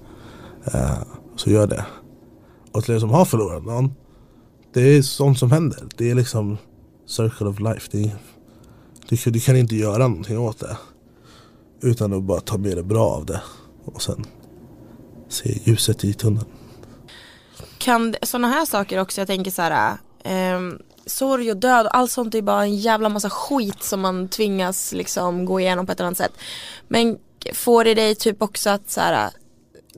[0.74, 0.98] Uh,
[1.36, 1.84] Så gör det.
[2.72, 3.92] Och till er som har förlorat någon
[4.72, 5.88] Det är sånt som händer.
[5.96, 6.56] Det är liksom
[7.06, 7.88] Circle of life.
[7.92, 8.16] Det är,
[9.08, 10.76] du, kan- du kan inte göra någonting åt det.
[11.82, 13.40] Utan att bara ta med det bra av det.
[13.84, 14.24] Och sen
[15.28, 16.46] Se ljuset i tunneln
[17.78, 22.10] Kan sådana här saker också, jag tänker så här ehm, Sorg och död och allt
[22.10, 26.00] sånt är bara en jävla massa skit som man tvingas liksom gå igenom på ett
[26.00, 26.32] eller annat sätt.
[26.88, 27.18] Men
[27.54, 29.30] får det dig typ också att så här,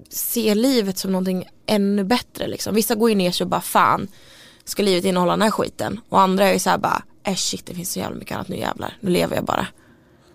[0.08, 2.74] se livet som någonting ännu bättre liksom.
[2.74, 4.08] Vissa går ju ner sig och bara fan
[4.64, 7.66] ska livet innehålla den här skiten och andra är ju så här bara äh shit
[7.66, 9.66] det finns så jävla mycket annat nu jävlar nu lever jag bara.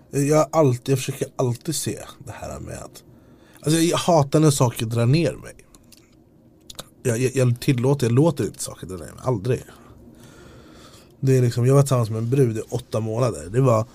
[0.10, 3.04] Jag, alltid, jag försöker alltid se det här med att
[3.66, 5.56] Alltså jag hatar när saker drar ner mig.
[7.04, 9.64] Jag, jag, jag tillåter, jag låter inte saker dra ner mig, aldrig.
[11.20, 13.50] Det är liksom, Jag var tillsammans med en brud i åtta månader.
[13.50, 13.86] Det var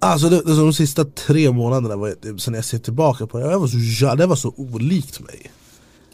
[0.00, 3.60] Alltså det, det, de sista tre månaderna var, sen jag ser tillbaka på det, jag
[3.60, 5.50] var så, ja, det var så olikt mig.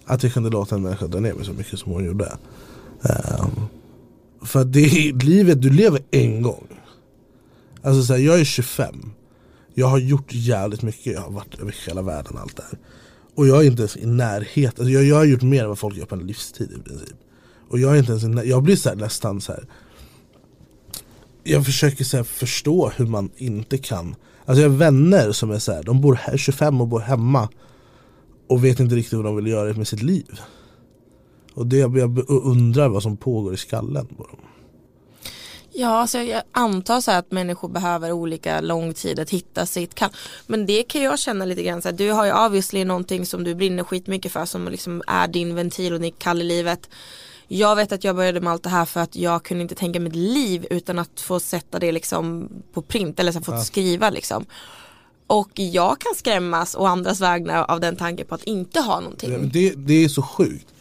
[0.05, 2.37] Att jag kunde låta en människa dra ner mig så mycket som hon gjorde.
[3.03, 3.67] Um,
[4.43, 6.67] För att det är livet du lever en gång.
[7.83, 9.13] Alltså så här, jag är 25
[9.75, 12.79] jag har gjort jävligt mycket, jag har varit över hela världen allt det här.
[13.35, 15.79] Och jag är inte ens i närheten, alltså jag, jag har gjort mer än vad
[15.79, 17.17] folk gör på en livstid i princip.
[17.71, 19.67] Och jag är inte ens i när- jag blir så här, nästan så här.
[21.43, 24.15] Jag försöker så här, förstå hur man inte kan
[24.47, 27.49] Alltså jag har vänner som är så här, de bor här 25 och bor hemma
[28.49, 30.41] Och vet inte riktigt vad de vill göra med sitt liv.
[31.55, 34.41] Och det, jag undrar vad som pågår i skallen på dem.
[35.77, 39.95] Ja, alltså jag antar så här att människor behöver olika lång tid att hitta sitt
[39.95, 40.11] kall.
[40.47, 43.45] Men det kan jag känna lite grann så här, du har ju obviously någonting som
[43.45, 46.89] du brinner skitmycket för som liksom är din ventil och ditt kall i livet.
[47.49, 50.01] Jag vet att jag började med allt det här för att jag kunde inte tänka
[50.01, 54.47] mitt liv utan att få sätta det liksom på print eller så få skriva liksom.
[55.27, 59.33] Och jag kan skrämmas och andras vägnar av den tanken på att inte ha någonting.
[59.33, 60.74] Ja, det, det är så sjukt.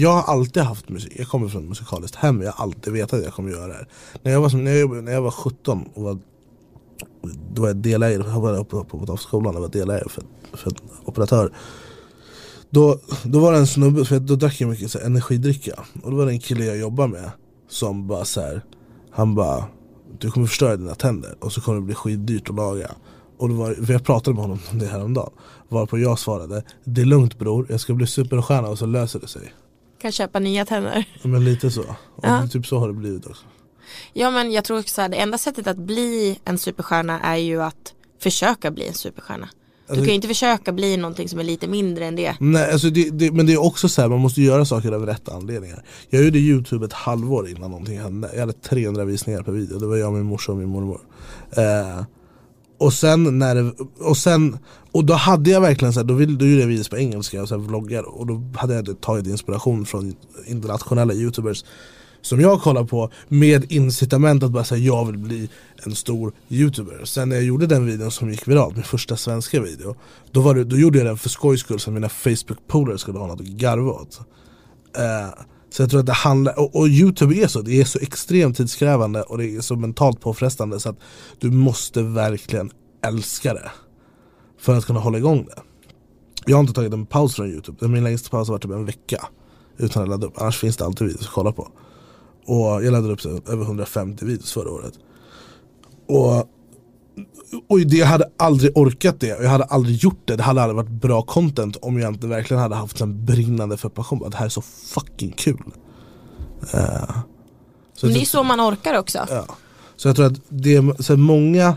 [0.00, 3.18] Jag har alltid haft musik, jag kommer från ett musikaliskt hem, jag har alltid vetat
[3.18, 3.88] att jag kommer göra det här.
[4.22, 6.18] När jag var, som, när jag, när jag var 17 och var,
[7.52, 10.70] då var jag delägare, jag var på, på, på skolan och var delägare för, för
[10.70, 11.52] en operatör.
[12.70, 15.84] Då, då var det en snubbe, för då drack jag mycket så här, energidricka.
[16.02, 17.30] Och då var det en kille jag jobbade med
[17.68, 18.64] som bara så här,
[19.10, 19.64] han bara
[20.18, 22.90] Du kommer förstöra dina tänder och så kommer det bli skitdyrt att laga.
[23.38, 25.32] Och det var, jag pratade med honom om det här om dagen.
[25.68, 29.28] Varpå jag svarade Det är lugnt bror, jag ska bli superstjärna och så löser det
[29.28, 29.52] sig.
[30.00, 31.04] Kan köpa nya tänder.
[31.22, 31.84] Men lite så.
[32.22, 32.48] Ja.
[32.48, 33.44] typ så har det blivit också.
[34.12, 37.62] Ja men jag tror också att det enda sättet att bli en superstjärna är ju
[37.62, 39.48] att försöka bli en superstjärna.
[39.88, 42.34] Du kan ju inte försöka bli någonting som är lite mindre än det.
[42.40, 45.06] Nej, alltså det, det, men det är också så här, man måste göra saker av
[45.06, 45.84] rätta anledningar.
[46.10, 48.30] Jag gjorde youtube ett halvår innan någonting hände.
[48.32, 51.00] Jag hade 300 visningar per video, det var jag, min morsa och min mormor.
[51.50, 52.04] Eh,
[52.78, 54.58] och sen när det, och sen,
[54.92, 57.42] och då hade jag verkligen så här, då, vill, du gjorde jag videos på engelska
[57.42, 61.64] och så här vloggar och då hade jag tagit inspiration från internationella youtubers
[62.22, 65.50] som jag kollar på med incitament att bara säga jag vill bli
[65.86, 67.04] en stor youtuber.
[67.04, 69.96] Sen när jag gjorde den videon som gick viralt, min första svenska video
[70.32, 73.18] Då, var det, då gjorde jag den för skojs skull så att mina Facebook-polare skulle
[73.18, 74.20] ha något att garva åt
[74.96, 75.28] Eh,
[75.70, 78.56] så jag tror att det handlar, och, och youtube är så, det är så extremt
[78.56, 80.96] tidskrävande och det är så mentalt påfrestande så att
[81.38, 82.70] du måste verkligen
[83.06, 83.70] älska det
[84.58, 85.62] För att kunna hålla igång det.
[86.46, 88.84] Jag har inte tagit en paus från youtube, min längsta paus har varit typ en
[88.84, 89.28] vecka
[89.78, 91.68] Utan att ladda upp, annars finns det alltid videos att kolla på.
[92.46, 94.92] Och jag laddade upp över 150 videos förra året.
[96.06, 96.48] Och,
[97.68, 100.36] och det, jag hade aldrig orkat det, jag hade aldrig gjort det.
[100.36, 103.88] Det hade aldrig varit bra content om jag inte verkligen hade haft en brinnande för
[103.88, 104.24] passion.
[104.24, 105.62] Att det här är så fucking kul.
[106.74, 107.10] Eh,
[107.94, 109.26] så Men det är så man orkar också.
[109.30, 109.44] Ja.
[109.96, 111.76] Så jag tror att det, så många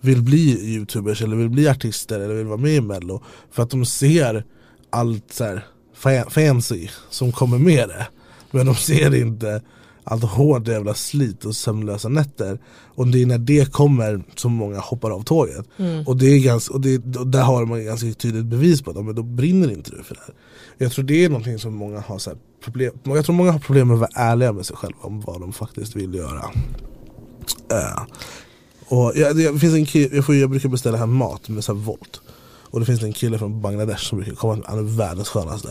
[0.00, 3.70] vill bli youtubers eller vill bli artister eller vill vara med i mello för att
[3.70, 4.44] de ser
[4.90, 5.66] allt så här
[6.02, 8.06] fa- fancy som kommer med det.
[8.50, 9.62] Men de ser inte
[10.04, 12.58] allt hårt jävla slit och sömnlösa nätter.
[12.94, 15.66] Och det är när det kommer som många hoppar av tåget.
[16.06, 19.04] Och, det är ganska, och, det, och där har man ganska tydligt bevis på att
[19.04, 20.34] men då brinner inte du för det här.
[20.78, 22.30] Jag tror det är någonting som många har så
[22.64, 25.40] problem Jag tror många har problem med att vara ärliga med sig själva om vad
[25.40, 26.50] de faktiskt vill göra.
[27.70, 28.02] Eh,
[28.88, 31.74] och jag, det finns en kille, jag, får, jag brukar beställa hem mat med så
[31.74, 32.20] här Volt.
[32.74, 35.68] Och det finns en kille från Bangladesh som brukar komma, han är världens skönaste.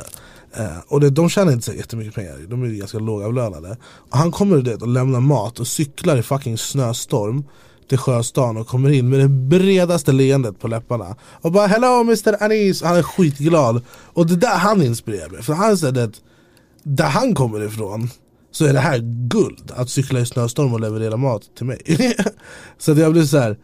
[0.58, 3.78] Eh, och det, de tjänar inte så jättemycket pengar, de är ganska lågavlönade.
[3.84, 7.44] Och han kommer det och lämnar mat och cyklar i fucking snöstorm
[7.90, 11.16] till Sjöstan och kommer in med det bredaste leendet på läpparna.
[11.42, 13.82] Och bara 'Hello Mr Anis' Och Han är skitglad.
[13.90, 15.44] Och det där han inspirerar mig.
[15.44, 16.22] För han säger att
[16.84, 18.10] där han kommer ifrån
[18.52, 19.72] så är det här guld.
[19.76, 21.82] Att cykla i snöstorm och leverera mat till mig.
[22.78, 23.58] så jag blir så här.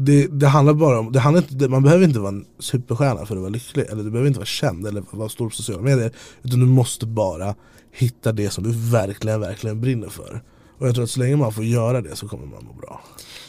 [0.00, 3.34] Det, det handlar bara om, det handlar inte, man behöver inte vara en superstjärna för
[3.34, 3.86] att vara lycklig.
[3.86, 6.12] Eller du behöver inte vara känd eller vara stor på sociala medier.
[6.42, 7.54] Utan du måste bara
[7.92, 10.42] hitta det som du verkligen, verkligen brinner för.
[10.78, 13.00] Och jag tror att så länge man får göra det så kommer man må bra.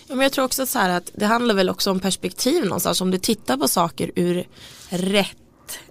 [0.08, 3.02] Ja, men jag tror också så här att det handlar väl också om perspektiv någonstans.
[3.02, 4.48] Om du tittar på saker ur
[4.90, 5.38] rätt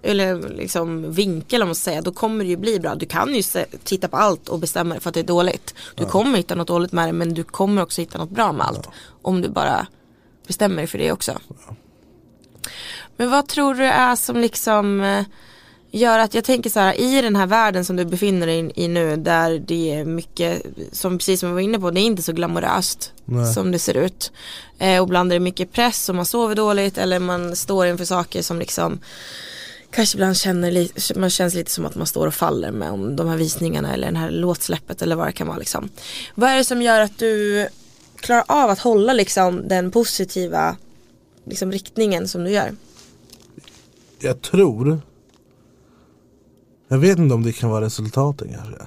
[0.02, 2.94] eller liksom vinkel om man säga, då kommer det ju bli bra.
[2.94, 5.74] Du kan ju se, titta på allt och bestämma dig för att det är dåligt.
[5.94, 8.66] Du kommer hitta något dåligt med det men du kommer också hitta något bra med
[8.66, 8.88] allt.
[9.22, 9.86] Om du bara
[10.48, 11.38] bestämmer dig för det också.
[13.16, 15.24] Men vad tror du är som liksom eh,
[15.90, 18.88] gör att jag tänker så här i den här världen som du befinner dig i
[18.88, 22.22] nu där det är mycket som precis som vi var inne på det är inte
[22.22, 23.54] så glamoröst Nej.
[23.54, 24.32] som det ser ut
[24.78, 28.04] eh, och ibland är det mycket press och man sover dåligt eller man står inför
[28.04, 28.98] saker som liksom
[29.90, 33.28] kanske ibland känner man känns lite som att man står och faller med om de
[33.28, 35.88] här visningarna eller den här låtsläppet eller vad det kan vara liksom.
[36.34, 37.68] Vad är det som gör att du
[38.20, 40.76] klarar av att hålla liksom den positiva
[41.44, 42.74] liksom riktningen som du gör?
[44.20, 45.00] Jag tror
[46.88, 48.86] Jag vet inte om det kan vara resultaten kanske.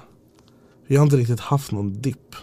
[0.87, 2.35] Jag har inte riktigt haft någon dipp.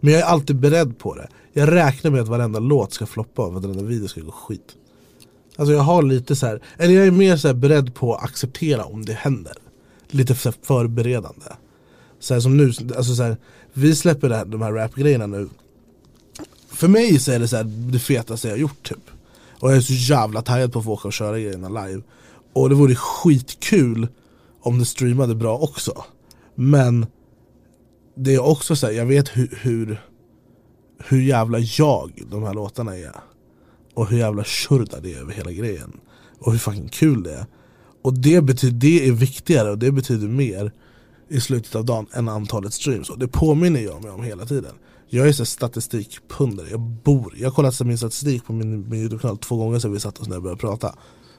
[0.00, 1.28] Men jag är alltid beredd på det.
[1.52, 4.76] Jag räknar med att varenda låt ska floppa och varenda video ska gå skit.
[5.56, 8.24] Alltså jag har lite så här, eller jag är mer så här beredd på att
[8.24, 9.54] acceptera om det händer.
[10.08, 11.46] Lite för förberedande.
[12.18, 13.36] Såhär som nu, alltså så här,
[13.72, 15.48] vi släpper det här, de här rapgrejerna nu
[16.78, 19.10] för mig så är det så här, det fetaste jag har gjort typ.
[19.60, 22.02] Och jag är så jävla taggad på att få åka och köra grejerna live.
[22.52, 24.08] Och det vore skitkul
[24.60, 26.04] om det streamade bra också.
[26.54, 27.06] Men
[28.16, 30.00] det är också så här, jag vet hur, hur,
[31.04, 33.14] hur jävla jag de här låtarna är.
[33.94, 36.00] Och hur jävla körda det är över hela grejen.
[36.38, 37.46] Och hur fucking kul det är.
[38.02, 40.72] Och det, betyder, det är viktigare och det betyder mer
[41.28, 43.10] i slutet av dagen än antalet streams.
[43.10, 44.74] Och det påminner jag mig om hela tiden.
[45.10, 49.38] Jag är så statistikpundare, jag bor, jag har kollat min statistik på min, min youtube-kanal
[49.38, 50.94] två gånger sedan vi satt oss ner och började prata.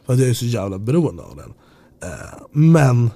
[0.05, 1.53] För att jag är så jävla beroende av den.
[2.03, 3.09] Eh, Men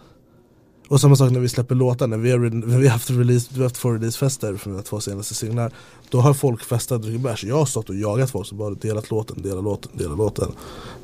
[0.90, 3.50] och samma sak när vi släpper låtar, när vi har, när vi har haft, release,
[3.52, 5.74] vi har haft två releasefester för mina två senaste singlar
[6.10, 8.74] Då har folk festat och druckit bärs, jag har stått och jagat folk som bara
[8.74, 10.52] delat låten, delat låten, delat låten.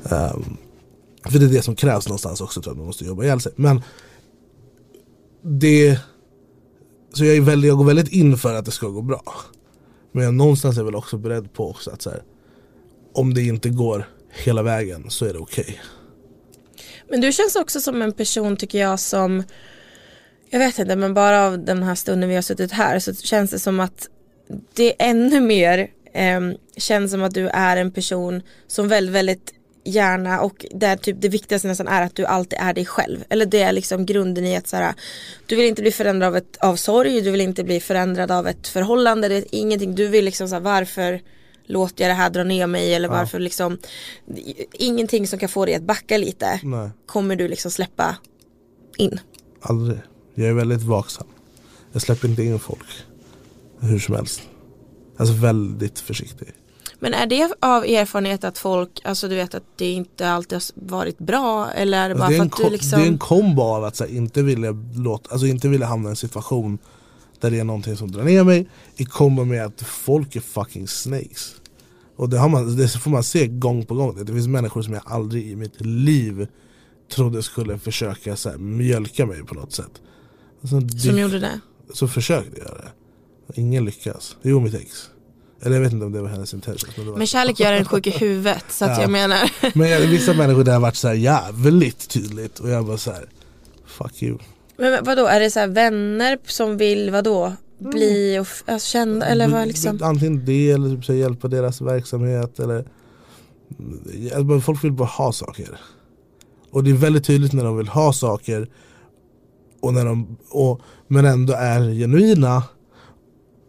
[0.04, 0.44] Ehm,
[1.24, 3.52] För det är det som krävs någonstans också tror jag, man måste jobba ihjäl sig.
[3.56, 3.82] Men
[5.42, 6.00] det
[7.12, 9.22] så jag, är väldigt, jag går väldigt in för att det ska gå bra.
[10.12, 12.22] Men jag någonstans är väl också beredd på också att så här,
[13.12, 15.80] Om det inte går hela vägen så är det okej.
[17.08, 19.42] Men du känns också som en person tycker jag som
[20.50, 23.50] Jag vet inte men bara av den här stunden vi har suttit här så känns
[23.50, 24.08] det som att
[24.74, 26.40] Det är ännu mer eh,
[26.76, 31.28] Känns som att du är en person som väldigt väldigt gärna och där typ det
[31.28, 33.24] viktigaste nästan är att du alltid är dig själv.
[33.28, 34.94] Eller det är liksom grunden i att så här,
[35.46, 38.48] du vill inte bli förändrad av, ett, av sorg, du vill inte bli förändrad av
[38.48, 41.20] ett förhållande, det är ingenting, du vill liksom så här, varför
[41.66, 43.78] låter jag det här dra ner mig eller varför liksom
[44.72, 46.90] ingenting som kan få dig att backa lite Nej.
[47.06, 48.16] kommer du liksom släppa
[48.96, 49.20] in.
[49.60, 49.98] Aldrig.
[50.34, 51.26] Jag är väldigt vaksam.
[51.92, 52.86] Jag släpper inte in folk
[53.80, 54.42] hur som helst.
[55.16, 56.48] Alltså väldigt försiktig.
[57.00, 60.62] Men är det av erfarenhet att folk, alltså du vet att det inte alltid har
[60.74, 63.08] varit bra eller är det bara Alltså, det, är för att du liksom det är
[63.08, 66.78] en kombo av att här, inte, vilja låta, alltså, inte vilja hamna i en situation
[67.40, 70.88] där det är någonting som drar ner mig i kombo med att folk är fucking
[70.88, 71.54] snakes.
[72.16, 74.24] Och det, har man, det får man se gång på gång.
[74.24, 76.46] Det finns människor som jag aldrig i mitt liv
[77.12, 80.00] trodde skulle försöka så här, mjölka mig på något sätt.
[80.60, 81.60] Alltså, det, som gjorde det?
[81.94, 82.90] Så försökte göra det.
[83.60, 84.36] Ingen lyckas.
[84.42, 85.10] Jo mitt ex.
[85.62, 86.90] Eller jag vet inte om det var hennes intention.
[87.04, 89.00] Men, Men kärlek gör en sjuk i huvudet så att Ja.
[89.00, 92.86] jag menar men jag, vissa människor där har varit så här jävligt tydligt och jag
[92.86, 93.24] bara så här.
[93.86, 94.38] Fuck you.
[94.76, 97.52] Men vadå, är det så här vänner som vill vadå?
[97.78, 99.98] Bli och f- alltså, kända eller vad liksom?
[100.02, 102.84] Antingen det eller typ så hjälpa deras verksamhet eller
[104.44, 105.68] men Folk vill bara ha saker.
[106.70, 108.68] Och det är väldigt tydligt när de vill ha saker
[109.80, 112.62] och när de, och, men ändå är genuina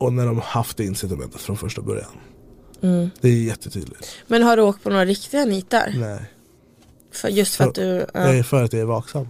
[0.01, 2.11] Och när de har haft det incitamentet från första början.
[2.81, 3.09] Mm.
[3.21, 4.07] Det är jättetydligt.
[4.27, 5.93] Men har du åkt på några riktiga nitar?
[5.97, 6.19] Nej.
[7.11, 8.05] För, just för att du...
[8.13, 8.19] Ja.
[8.19, 9.27] är för att jag är vaksam.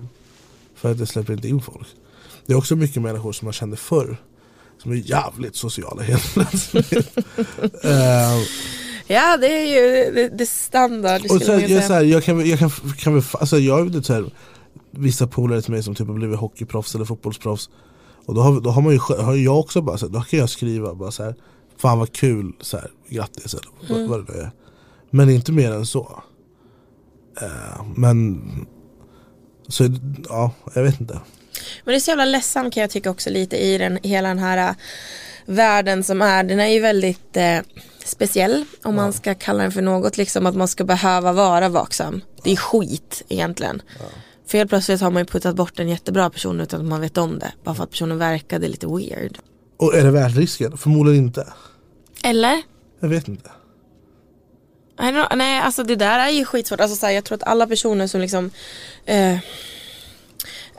[0.75, 1.87] För att jag släpper inte in folk.
[2.45, 4.17] Det är också mycket människor som man kände förr.
[4.77, 6.91] Som är jävligt sociala helt plötsligt.
[7.83, 8.37] Eh,
[9.07, 11.21] ja det är ju det, det är standard.
[11.21, 14.31] och så, jag, så här, jag kan, jag kan, kan alltså jag vet så här,
[14.91, 17.69] Vissa polare till mig som typ har blivit hockeyproffs eller fotbollsproffs
[18.25, 20.39] Och då har, då har man ju har jag också bara så här, då kan
[20.39, 21.35] jag skriva bara så här,
[21.77, 24.09] Fan vad kul, så här, grattis eller vad, Mm.
[24.09, 24.51] vad det nu är
[25.09, 26.23] Men inte mer än så
[27.41, 28.41] Eh, Men
[29.67, 29.83] Så
[30.29, 31.13] ja, jag vet inte
[31.83, 34.39] Men det är så jävla ledsamt kan jag tycka också lite i den, hela den
[34.39, 34.75] här äh,
[35.45, 36.43] världen som är.
[36.43, 37.59] Den är ju väldigt eh,
[38.05, 40.17] speciell om man ska kalla den för något.
[40.17, 42.21] Liksom att man ska behöva vara vaksam.
[42.43, 43.81] Det är skit egentligen.
[44.51, 47.17] För helt plötsligt har man ju puttat bort en jättebra person utan att man vet
[47.17, 47.53] om det.
[47.63, 49.37] Bara för att personen verkade lite weird.
[49.77, 50.77] Och är det värt risken?
[50.77, 51.53] Förmodligen inte
[52.23, 52.61] Eller?
[52.99, 53.49] Jag vet inte
[55.35, 56.79] nej alltså det där är ju skitsvårt.
[56.79, 58.51] Alltså, så här, jag tror att alla personer som liksom
[59.05, 59.37] eh,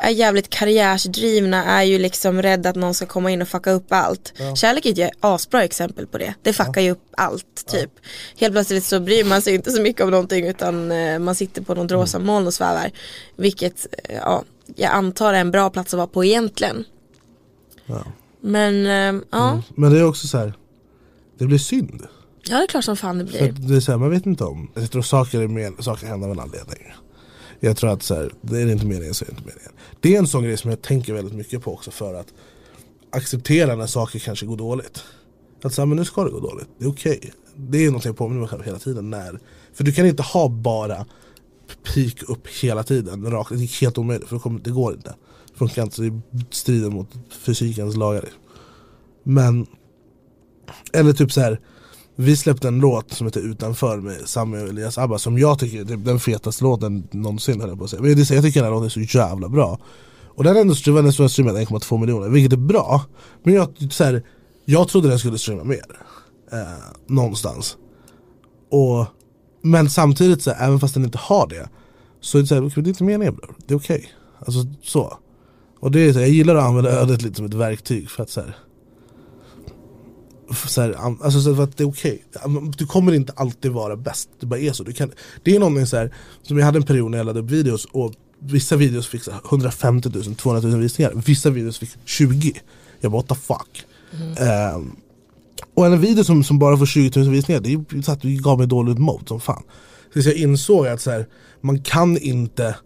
[0.03, 3.86] är jävligt karriärsdrivna är ju liksom rädda att någon ska komma in och fucka upp
[3.88, 4.32] allt.
[4.57, 6.34] Kärlek är ett asbra exempel på det.
[6.42, 7.90] Det fuckar ju upp allt typ.
[8.36, 11.62] Helt plötsligt så bryr man sig inte så mycket om någonting utan eh, man sitter
[11.62, 12.90] på något rosa moln och svävar.
[13.36, 14.44] Vilket eh, ja,
[14.76, 16.84] jag antar är en bra plats att vara på egentligen.
[17.86, 18.05] Ja.
[18.40, 20.55] Men eh, ja, Men det är också så här.
[21.38, 22.07] Det blir synd
[22.48, 23.48] ja det är klart som fan det För blir.
[23.50, 26.07] att det är så här, man vet inte om, jag tror saker, är men, saker
[26.07, 26.92] händer av en anledning.
[27.64, 29.72] Jag tror att så här, det är inte meningen så är det inte meningen.
[30.00, 32.26] Det är en sån grej som jag tänker väldigt mycket på också för att
[33.10, 35.04] acceptera när saker kanske går dåligt.
[35.62, 37.32] Att säga, men nu ska det gå dåligt, det är okej.
[37.56, 39.38] Det är något jag påminner mig själv hela tiden när,
[39.72, 41.06] för du kan inte ha bara
[41.94, 45.14] peak upp hela tiden, rakt, det är helt omöjligt för det, kommer, det går inte.
[45.52, 48.28] Det funkar inte, det strider mot fysikens lagar.
[49.22, 49.66] Men,
[50.92, 51.60] eller typ så här
[52.16, 55.80] vi släppte en låt som heter Utanför med Sami och Elias Abba som jag tycker
[55.80, 58.02] är typ den fetaste låten någonsin höll jag på att säga.
[58.02, 59.78] Men jag tycker den här låten är så jävla bra.
[60.34, 63.04] Och den har ändå streamat, den streamat 1,2 miljoner, vilket är bra.
[63.42, 64.22] Men jag, typ så här,
[64.64, 65.84] jag trodde den skulle streama mer.
[66.52, 66.58] Eh,
[67.06, 67.76] någonstans.
[68.70, 69.06] Och,
[69.62, 71.68] men samtidigt, så här, även fast den inte har det,
[72.20, 73.56] så är det, så här, det är inte meningen bror.
[73.66, 74.12] Det är okej.
[74.38, 75.18] Alltså så.
[75.80, 78.22] Och det är så här, jag gillar att använda ödet lite som ett verktyg för
[78.22, 78.56] att så här,
[80.55, 82.24] så här, alltså så att det är okej.
[82.76, 84.82] Du kommer inte alltid vara bäst, det bara är så.
[84.82, 85.11] Du kan,
[85.42, 87.84] det är någonting så här, som jag hade en period när jag laddade upp videos
[87.84, 91.12] och vissa videos fick så här 150 000, 200 000 visningar.
[91.26, 92.53] Vissa videos fick 20.
[93.00, 93.84] Jag bara what the fuck.
[94.38, 94.96] Ehm,
[95.74, 98.59] och en video som, som bara får 20 000 visningar, det så att det gav
[98.59, 99.62] mig dåligt mode som fan.
[100.14, 101.26] Så jag insåg att så här,
[101.61, 102.76] man kan inte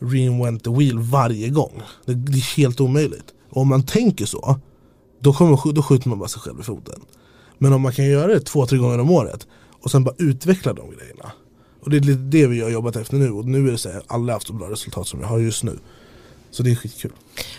[0.00, 1.82] reinvent the wheel varje gång.
[2.04, 3.24] Det, det är helt omöjligt.
[3.50, 4.60] Och om man tänker så,
[5.22, 7.00] då, kommer, då skjuter man bara sig själv i foten.
[7.58, 9.46] Men om man kan göra det två, tre gånger om året
[9.82, 11.32] och sen bara utveckla de grejerna.
[11.84, 13.90] Och det är lite det vi har jobbat efter nu och nu är det så
[13.90, 15.78] här, alla har haft så bra resultat som jag har just nu.
[16.50, 17.12] Så det är skitkul.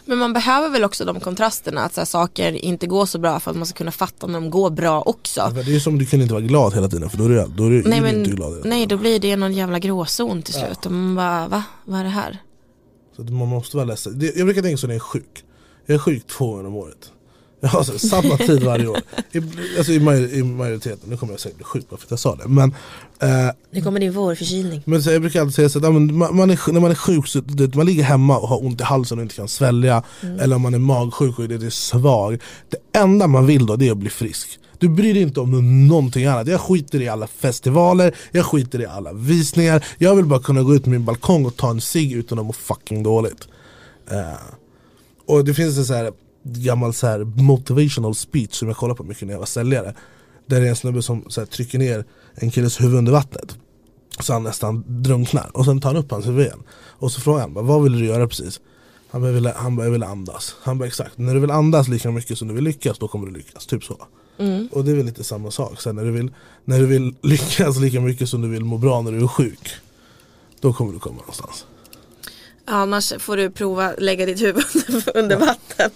[0.06, 3.40] Men man behöver väl också de kontrasterna att så här, saker inte går så bra
[3.40, 5.52] för att man ska kunna fatta när de går bra också.
[5.66, 7.66] Det är som du kan inte vara glad hela tiden för då är du, då
[7.66, 8.62] är du, Nej men inte glad.
[8.66, 11.64] nej då blir det någon jävla gråzon till slut och man bara va?
[11.86, 12.42] Vad är det här?
[13.16, 14.32] Så man måste vara ledsen.
[14.36, 15.44] Jag brukar tänka så när jag är sjuk.
[15.86, 17.12] Jag är sjuk två gånger om året.
[17.64, 19.00] Jag har så, här, samma tid varje år.
[19.32, 19.42] I,
[19.78, 22.20] alltså i, major, I majoriteten, nu kommer jag säkert bli sjuk bara för att jag
[22.20, 22.48] sa det.
[22.48, 22.74] Men,
[23.20, 24.82] eh, Nu kommer din vårförkylning.
[24.86, 27.28] men så, jag brukar alltid säga så att man, man är, när man är sjuk,
[27.28, 30.04] så, du vet, man ligger hemma och har ont i halsen och inte kan svälja.
[30.42, 32.42] Eller om man är magsjuk och är lite svag.
[32.70, 34.60] Det enda man vill då det är att bli frisk.
[34.78, 36.48] Du bryr dig inte om någonting annat.
[36.48, 39.86] Jag skiter i alla festivaler, jag skiter i alla visningar.
[39.98, 42.46] Jag vill bara kunna gå ut på min balkong och ta en cigg utan att
[42.46, 43.48] må fucking dåligt.
[44.12, 44.34] Eh,
[45.28, 46.12] och det finns en så här
[46.44, 49.96] gammal så här motivational speech som jag kollade på mycket när jag var säljare.
[50.46, 53.58] Där det är en snubbe som så här, trycker ner en killes huvud under vattnet.
[54.20, 55.50] Så han nästan drunknar.
[55.54, 56.64] Och sen tar han upp hans huvud igen.
[56.72, 58.60] Och så frågar han vad vill du göra precis?
[59.10, 60.56] Han bara, jag vill, han bara, jag vill andas.
[60.62, 61.18] Han bara, exakt.
[61.18, 63.66] När du vill andas lika mycket som du vill lyckas, då kommer du lyckas.
[63.66, 64.08] Typ så.
[64.72, 65.82] Och det är väl lite samma sak.
[65.82, 66.34] Sen när du, vill,
[66.66, 69.70] när du vill lyckas lika mycket som du vill må bra när du är sjuk,
[70.60, 71.66] då kommer du komma någonstans.
[72.66, 74.64] Annars får du prova lägga ditt huvud
[75.16, 75.92] under, vatten.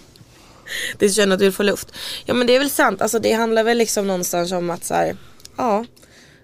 [0.97, 1.91] Tills du känner att du vill få luft.
[2.25, 4.93] Ja men det är väl sant, alltså det handlar väl liksom någonstans om att så
[4.93, 5.17] här,
[5.57, 5.85] ja,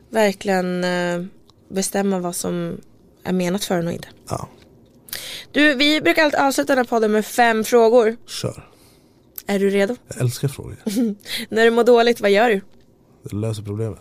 [0.10, 1.24] verkligen eh,
[1.70, 2.78] bestämma vad som
[3.24, 4.08] är menat för en och inte.
[4.30, 4.50] Ja,
[5.52, 8.18] Du, vi brukar alltid avsluta den här podden med fem frågor.
[8.28, 8.70] kör.
[9.48, 9.96] Är du redo?
[10.08, 10.78] Jag älskar frågor.
[11.50, 12.62] När du mår dåligt, vad gör du?
[13.24, 14.00] Det löser problemet.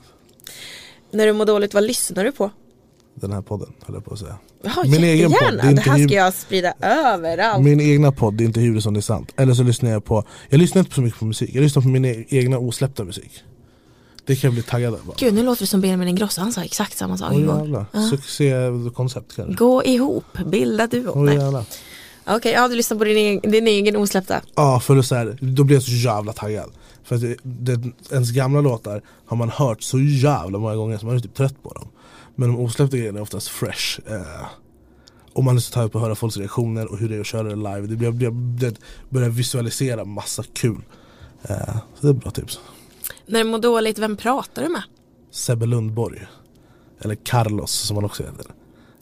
[1.11, 2.51] När du mår dåligt, vad lyssnar du på?
[3.15, 4.37] Den här podden höll jag på att säga.
[4.63, 7.65] Ja, Min egen podd, det är det inte här hur- ska jag sprida överallt.
[7.65, 9.33] Min egna podd, det är inte huvudet som det är sant.
[9.37, 11.89] Eller så lyssnar jag på, jag lyssnar inte så mycket på musik, jag lyssnar på
[11.89, 13.31] min e- egna osläppta musik.
[14.27, 15.15] Det kan jag bli taggad av.
[15.19, 17.59] Gud nu låter det som Benjamin Ingrosso, han sa exakt samma sak igår.
[17.59, 18.01] jävlar, Ja.
[18.11, 19.55] succékoncept kanske.
[19.55, 21.31] Gå ihop, bilda duo.
[21.33, 21.65] Jävlar.
[22.27, 24.41] Okej, ja du lyssnar på din egen, din egen osläppta.
[24.55, 26.71] Ja, för det så här, då blir jag så jävla taggad.
[27.05, 27.81] För att det, det,
[28.13, 31.63] ens gamla låtar har man hört så jävla många gånger så man är typ trött
[31.63, 31.89] på dem.
[32.35, 34.01] Men de osläppta grejerna är oftast fresh.
[34.07, 34.47] Eh,
[35.33, 37.27] och man är så taggad på att höra folks reaktioner och hur det är att
[37.27, 37.81] köra det live.
[37.81, 38.31] Det blir,
[38.61, 38.77] det
[39.11, 40.83] börjar visualisera massa kul.
[41.43, 42.61] Eh, så det är bra tips.
[43.27, 44.83] När du mår dåligt, vem pratar du med?
[45.31, 46.27] Sebbe Lundborg.
[47.01, 48.47] Eller Carlos som han också heter.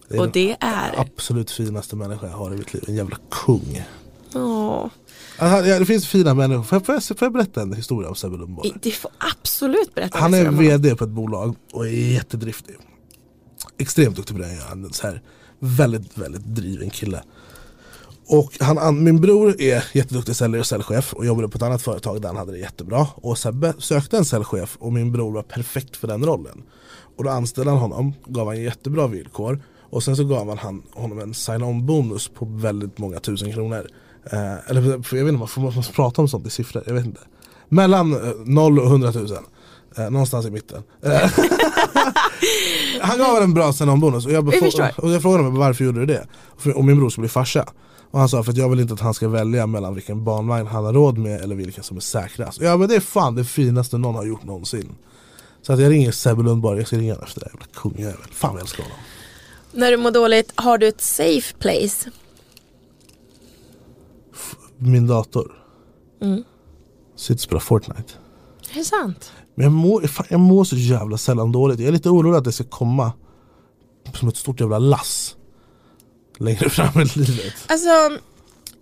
[0.08, 0.94] Det Och det är?
[1.00, 2.84] absolut finaste människa jag har i mitt liv.
[2.88, 3.82] En jävla kung.
[4.34, 4.86] Åh,
[5.38, 6.62] Alltså, ja, det finns fina människor.
[6.62, 8.72] Får jag, får jag, får jag berätta en historia om Sebbe Lundborg?
[8.82, 10.50] du får absolut berätta Han är.
[10.50, 12.74] VD på ett bolag och är jättedriftig.
[13.80, 15.22] Extremt duktig på det han är så här,
[15.58, 17.22] väldigt, väldigt driven kille.
[18.26, 22.22] Och han, min bror är jätteduktig säljare och säljchef och jobbade på ett annat företag
[22.22, 23.06] där han hade det jättebra.
[23.14, 26.62] Och Sebbe sökte en säljchef och min bror var perfekt för den rollen.
[27.16, 30.82] Och då anställde han honom, gav han jättebra villkor och sen så gav han, han
[30.92, 33.86] honom en sign-on bonus på väldigt många tusen kronor.
[34.24, 36.94] Eh, eller för jag vet inte, man får man prata om sånt i siffror, jag
[36.94, 37.20] vet inte.
[37.68, 39.28] Mellan eh, 0 och 100 000.
[39.96, 40.82] Eh, någonstans i mitten.
[41.02, 41.12] Eh,
[43.00, 46.06] han gav en bra sign-on bonus och jag, och jag frågade honom varför gjorde du
[46.06, 46.26] det?
[46.74, 47.66] Och min bror skulle bli farsa.
[48.10, 50.66] Och han sa för att jag vill inte att han ska välja mellan vilken barnvagn
[50.66, 52.58] han har råd med eller vilken som är säkrast.
[52.58, 54.94] Och jag bara det är fan det finaste någon har gjort någonsin.
[55.62, 58.30] Så att jag ringer Sebbe Lundborg, jag ska ringa honom efter det jävla kungjävel.
[58.32, 58.98] Fan vad jag älskar honom.
[59.72, 62.10] När du mår dåligt, har du ett safe place?
[64.76, 65.52] Min dator.
[66.22, 66.44] Mm.
[67.16, 68.12] Sitter och spelar Fortnite.
[68.70, 69.32] Är det sant?
[69.54, 71.78] Men jag mår, fan, jag mår så jävla sällan dåligt.
[71.80, 73.12] Jag är lite orolig att det ska komma
[74.14, 75.36] som ett stort jävla lass.
[76.38, 77.54] Längre fram i livet.
[77.66, 77.88] Alltså,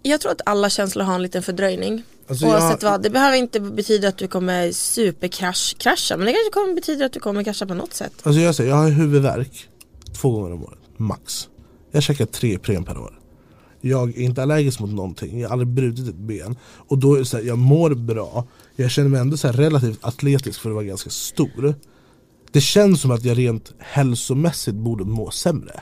[0.02, 2.02] jag tror att alla känslor har en liten fördröjning.
[2.28, 6.50] Alltså, Oavsett jag- vad, det behöver inte betyda att du kommer superkrascha men det kanske
[6.52, 8.12] kommer betyda att du kommer krascha på något sätt.
[8.22, 9.68] Alltså jag säger, jag har huvudvärk
[10.20, 11.48] två gånger om året, max.
[11.90, 13.17] Jag käkar tre Ipren per år.
[13.80, 16.56] Jag är inte allergisk mot någonting, jag har aldrig brutit ett ben.
[16.62, 19.98] Och då är det så här, jag mår bra, jag känner mig ändå så relativt
[20.00, 21.74] atletisk för att vara ganska stor.
[22.52, 25.80] Det känns som att jag rent hälsomässigt borde må sämre.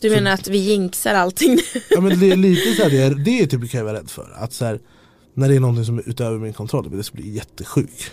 [0.00, 1.58] Du menar att vi jinxar allting?
[1.90, 3.96] Ja, men det är lite så här, det, är, det är typ kan jag vara
[3.96, 4.32] rädd för.
[4.36, 4.80] Att så här,
[5.34, 8.10] när det är någonting som är utöver min kontroll, det blir jättesjuk.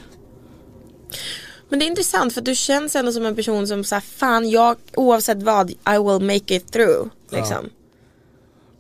[1.69, 4.77] men det är intressant för du känns ändå som en person som säger fan jag
[4.93, 7.09] oavsett vad I will make it through.
[7.31, 7.69] Liksom.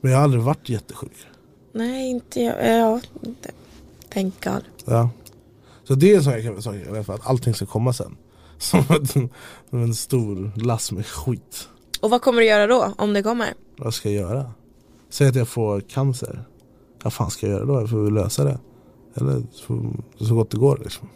[0.05, 1.11] Men jag har aldrig varit jättesjuk.
[1.71, 3.51] Nej inte jag, ja, inte.
[4.13, 4.63] Thank God.
[4.85, 5.09] Ja.
[5.83, 8.17] Så det är en sån här sak jag för, att allting ska komma sen.
[8.57, 9.29] Som, som
[9.71, 11.69] en stor lass med skit.
[11.99, 13.53] Och vad kommer du göra då om det kommer?
[13.77, 14.51] Vad ska jag göra?
[15.09, 16.43] Säg att jag får cancer.
[17.03, 17.81] Vad fan ska jag göra då?
[17.81, 18.59] Jag får väl lösa det.
[19.15, 21.09] Eller så, så gott det går liksom.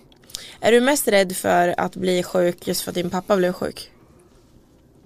[0.60, 3.92] Är du mest rädd för att bli sjuk just för att din pappa blev sjuk?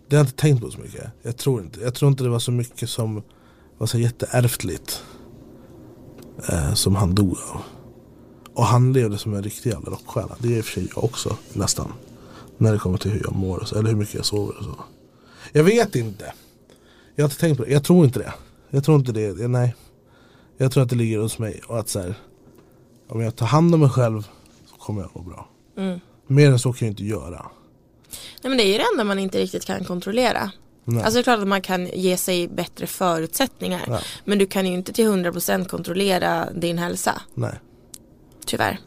[0.08, 1.06] Det har jag inte tänkt på så mycket.
[1.22, 3.24] Jag tror inte, jag tror inte det var så mycket som
[3.78, 5.04] var så jätteärftligt.
[6.50, 7.62] Eh, som han dog av.
[8.54, 10.36] Och han levde som en riktig jävla rockstjärna.
[10.40, 11.94] Det är i och för sig jag också nästan.
[12.58, 14.76] När det kommer till hur jag mår så, eller hur mycket jag sover och så.
[15.52, 16.34] Jag vet inte.
[17.16, 17.72] Jag har inte tänkt på det.
[17.72, 18.34] Jag tror inte det.
[18.70, 19.48] Jag tror inte det.
[19.48, 19.76] Nej.
[20.58, 21.62] Jag tror att det ligger hos mig.
[21.68, 22.16] Och att så här,
[23.10, 24.28] om jag tar hand om mig själv
[24.66, 25.50] så kommer jag må bra.
[25.78, 26.00] Mm.
[26.28, 27.46] Mer än så kan jag inte göra.
[28.44, 30.52] Nej men det är ju det enda man inte riktigt kan kontrollera.
[30.86, 31.04] Nej.
[31.04, 33.82] Alltså det är klart att man kan ge sig bättre förutsättningar.
[33.88, 34.00] Ja.
[34.26, 37.22] Men du kan ju inte till 100% kontrollera din hälsa.
[37.34, 37.54] nej.
[38.46, 38.80] Tyvärr.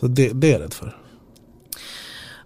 [0.00, 0.96] Så det, det är jag rädd för.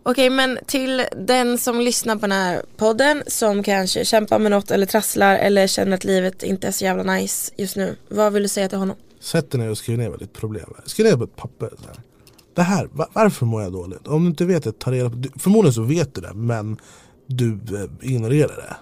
[0.02, 4.70] Okej men till den som lyssnar på den här podden som kanske kämpar med något
[4.70, 7.96] eller trasslar eller känner att livet inte är så jävla nice just nu.
[8.08, 8.96] Vad vill du säga till honom?
[9.20, 10.88] Sätt dig ner och skriv ner vad ditt problem är.
[10.88, 11.70] Skriv ner på ett papper.
[11.78, 11.96] Så här.
[12.54, 14.06] Det här, va- varför mår jag dåligt?
[14.08, 16.76] Om du inte vet det, ta reda på du- Förmodligen så vet du det, men
[17.26, 18.76] du eh, ignorerar det.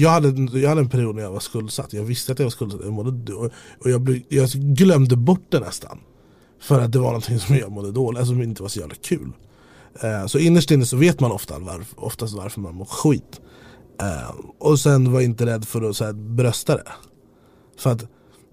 [0.00, 1.92] Jag hade, jag hade en period när jag var skuldsatt.
[1.92, 2.80] Jag visste att jag var skuldsatt.
[2.84, 5.98] Jag, mådde, och och jag, blev, jag glömde bort det nästan.
[6.60, 8.94] För att det var någonting som jag mådde dåligt, alltså som inte var så jävla
[8.94, 9.32] kul.
[10.02, 13.40] Eh, så innerst inne så vet man ofta varf, oftast varför man mår skit.
[14.00, 16.92] Eh, och sen var inte rädd för att så här, brösta det.
[17.78, 18.04] För att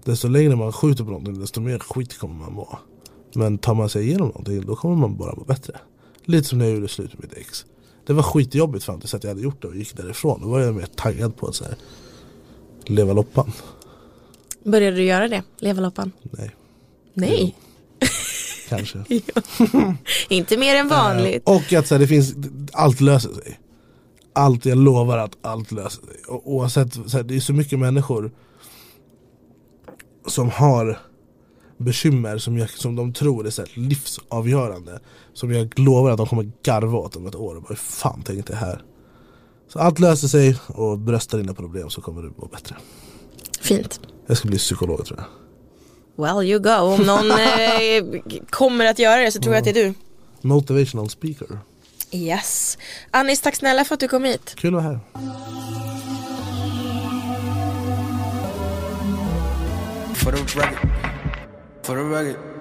[0.04, 2.78] desto längre man skjuter på någonting desto mer skit kommer man må.
[3.34, 5.80] Men tar man sig igenom någonting då kommer man bara må bättre.
[6.24, 7.64] Lite som när jag gjorde slut med mitt ex.
[8.06, 10.40] Det var skitjobbigt fram tills att jag hade gjort det och gick därifrån.
[10.42, 11.74] Då var jag mer taggad på att så här,
[12.84, 13.52] leva loppan.
[14.64, 15.42] Började du göra det?
[15.58, 16.12] Leva loppan?
[16.22, 16.50] Nej,
[17.14, 17.56] Nej.
[18.68, 19.04] kanske.
[20.28, 21.48] inte mer än vanligt.
[21.48, 22.34] Eh, Och att så här, det finns,
[22.72, 23.60] allt löser sig.
[24.32, 26.16] allt, jag lovar att allt löser sig.
[26.28, 28.30] Och Oavsett, så här, det är så mycket människor
[30.26, 30.98] som har
[31.78, 35.00] bekymmer som, jag, som de tror är så här livsavgörande.
[35.32, 37.54] Som jag lovar att de kommer garva åt om ett år.
[37.56, 38.82] Och bara, hur fan tänkte jag här?
[39.68, 42.76] Så allt löser sig och brösta dina problem så kommer du må bättre.
[43.60, 44.00] Fint.
[44.26, 45.26] Jag ska bli psykolog tror jag.
[46.24, 46.70] Well you go.
[46.70, 49.94] Om någon eh, kommer att göra det så tror jag att det är du.
[50.40, 51.58] Motivational speaker.
[52.10, 52.78] Yes.
[53.10, 54.54] Anis, tack snälla för att du kom hit.
[54.56, 55.00] Kul att vara här.
[60.14, 61.05] For the record.
[61.86, 62.55] For the record.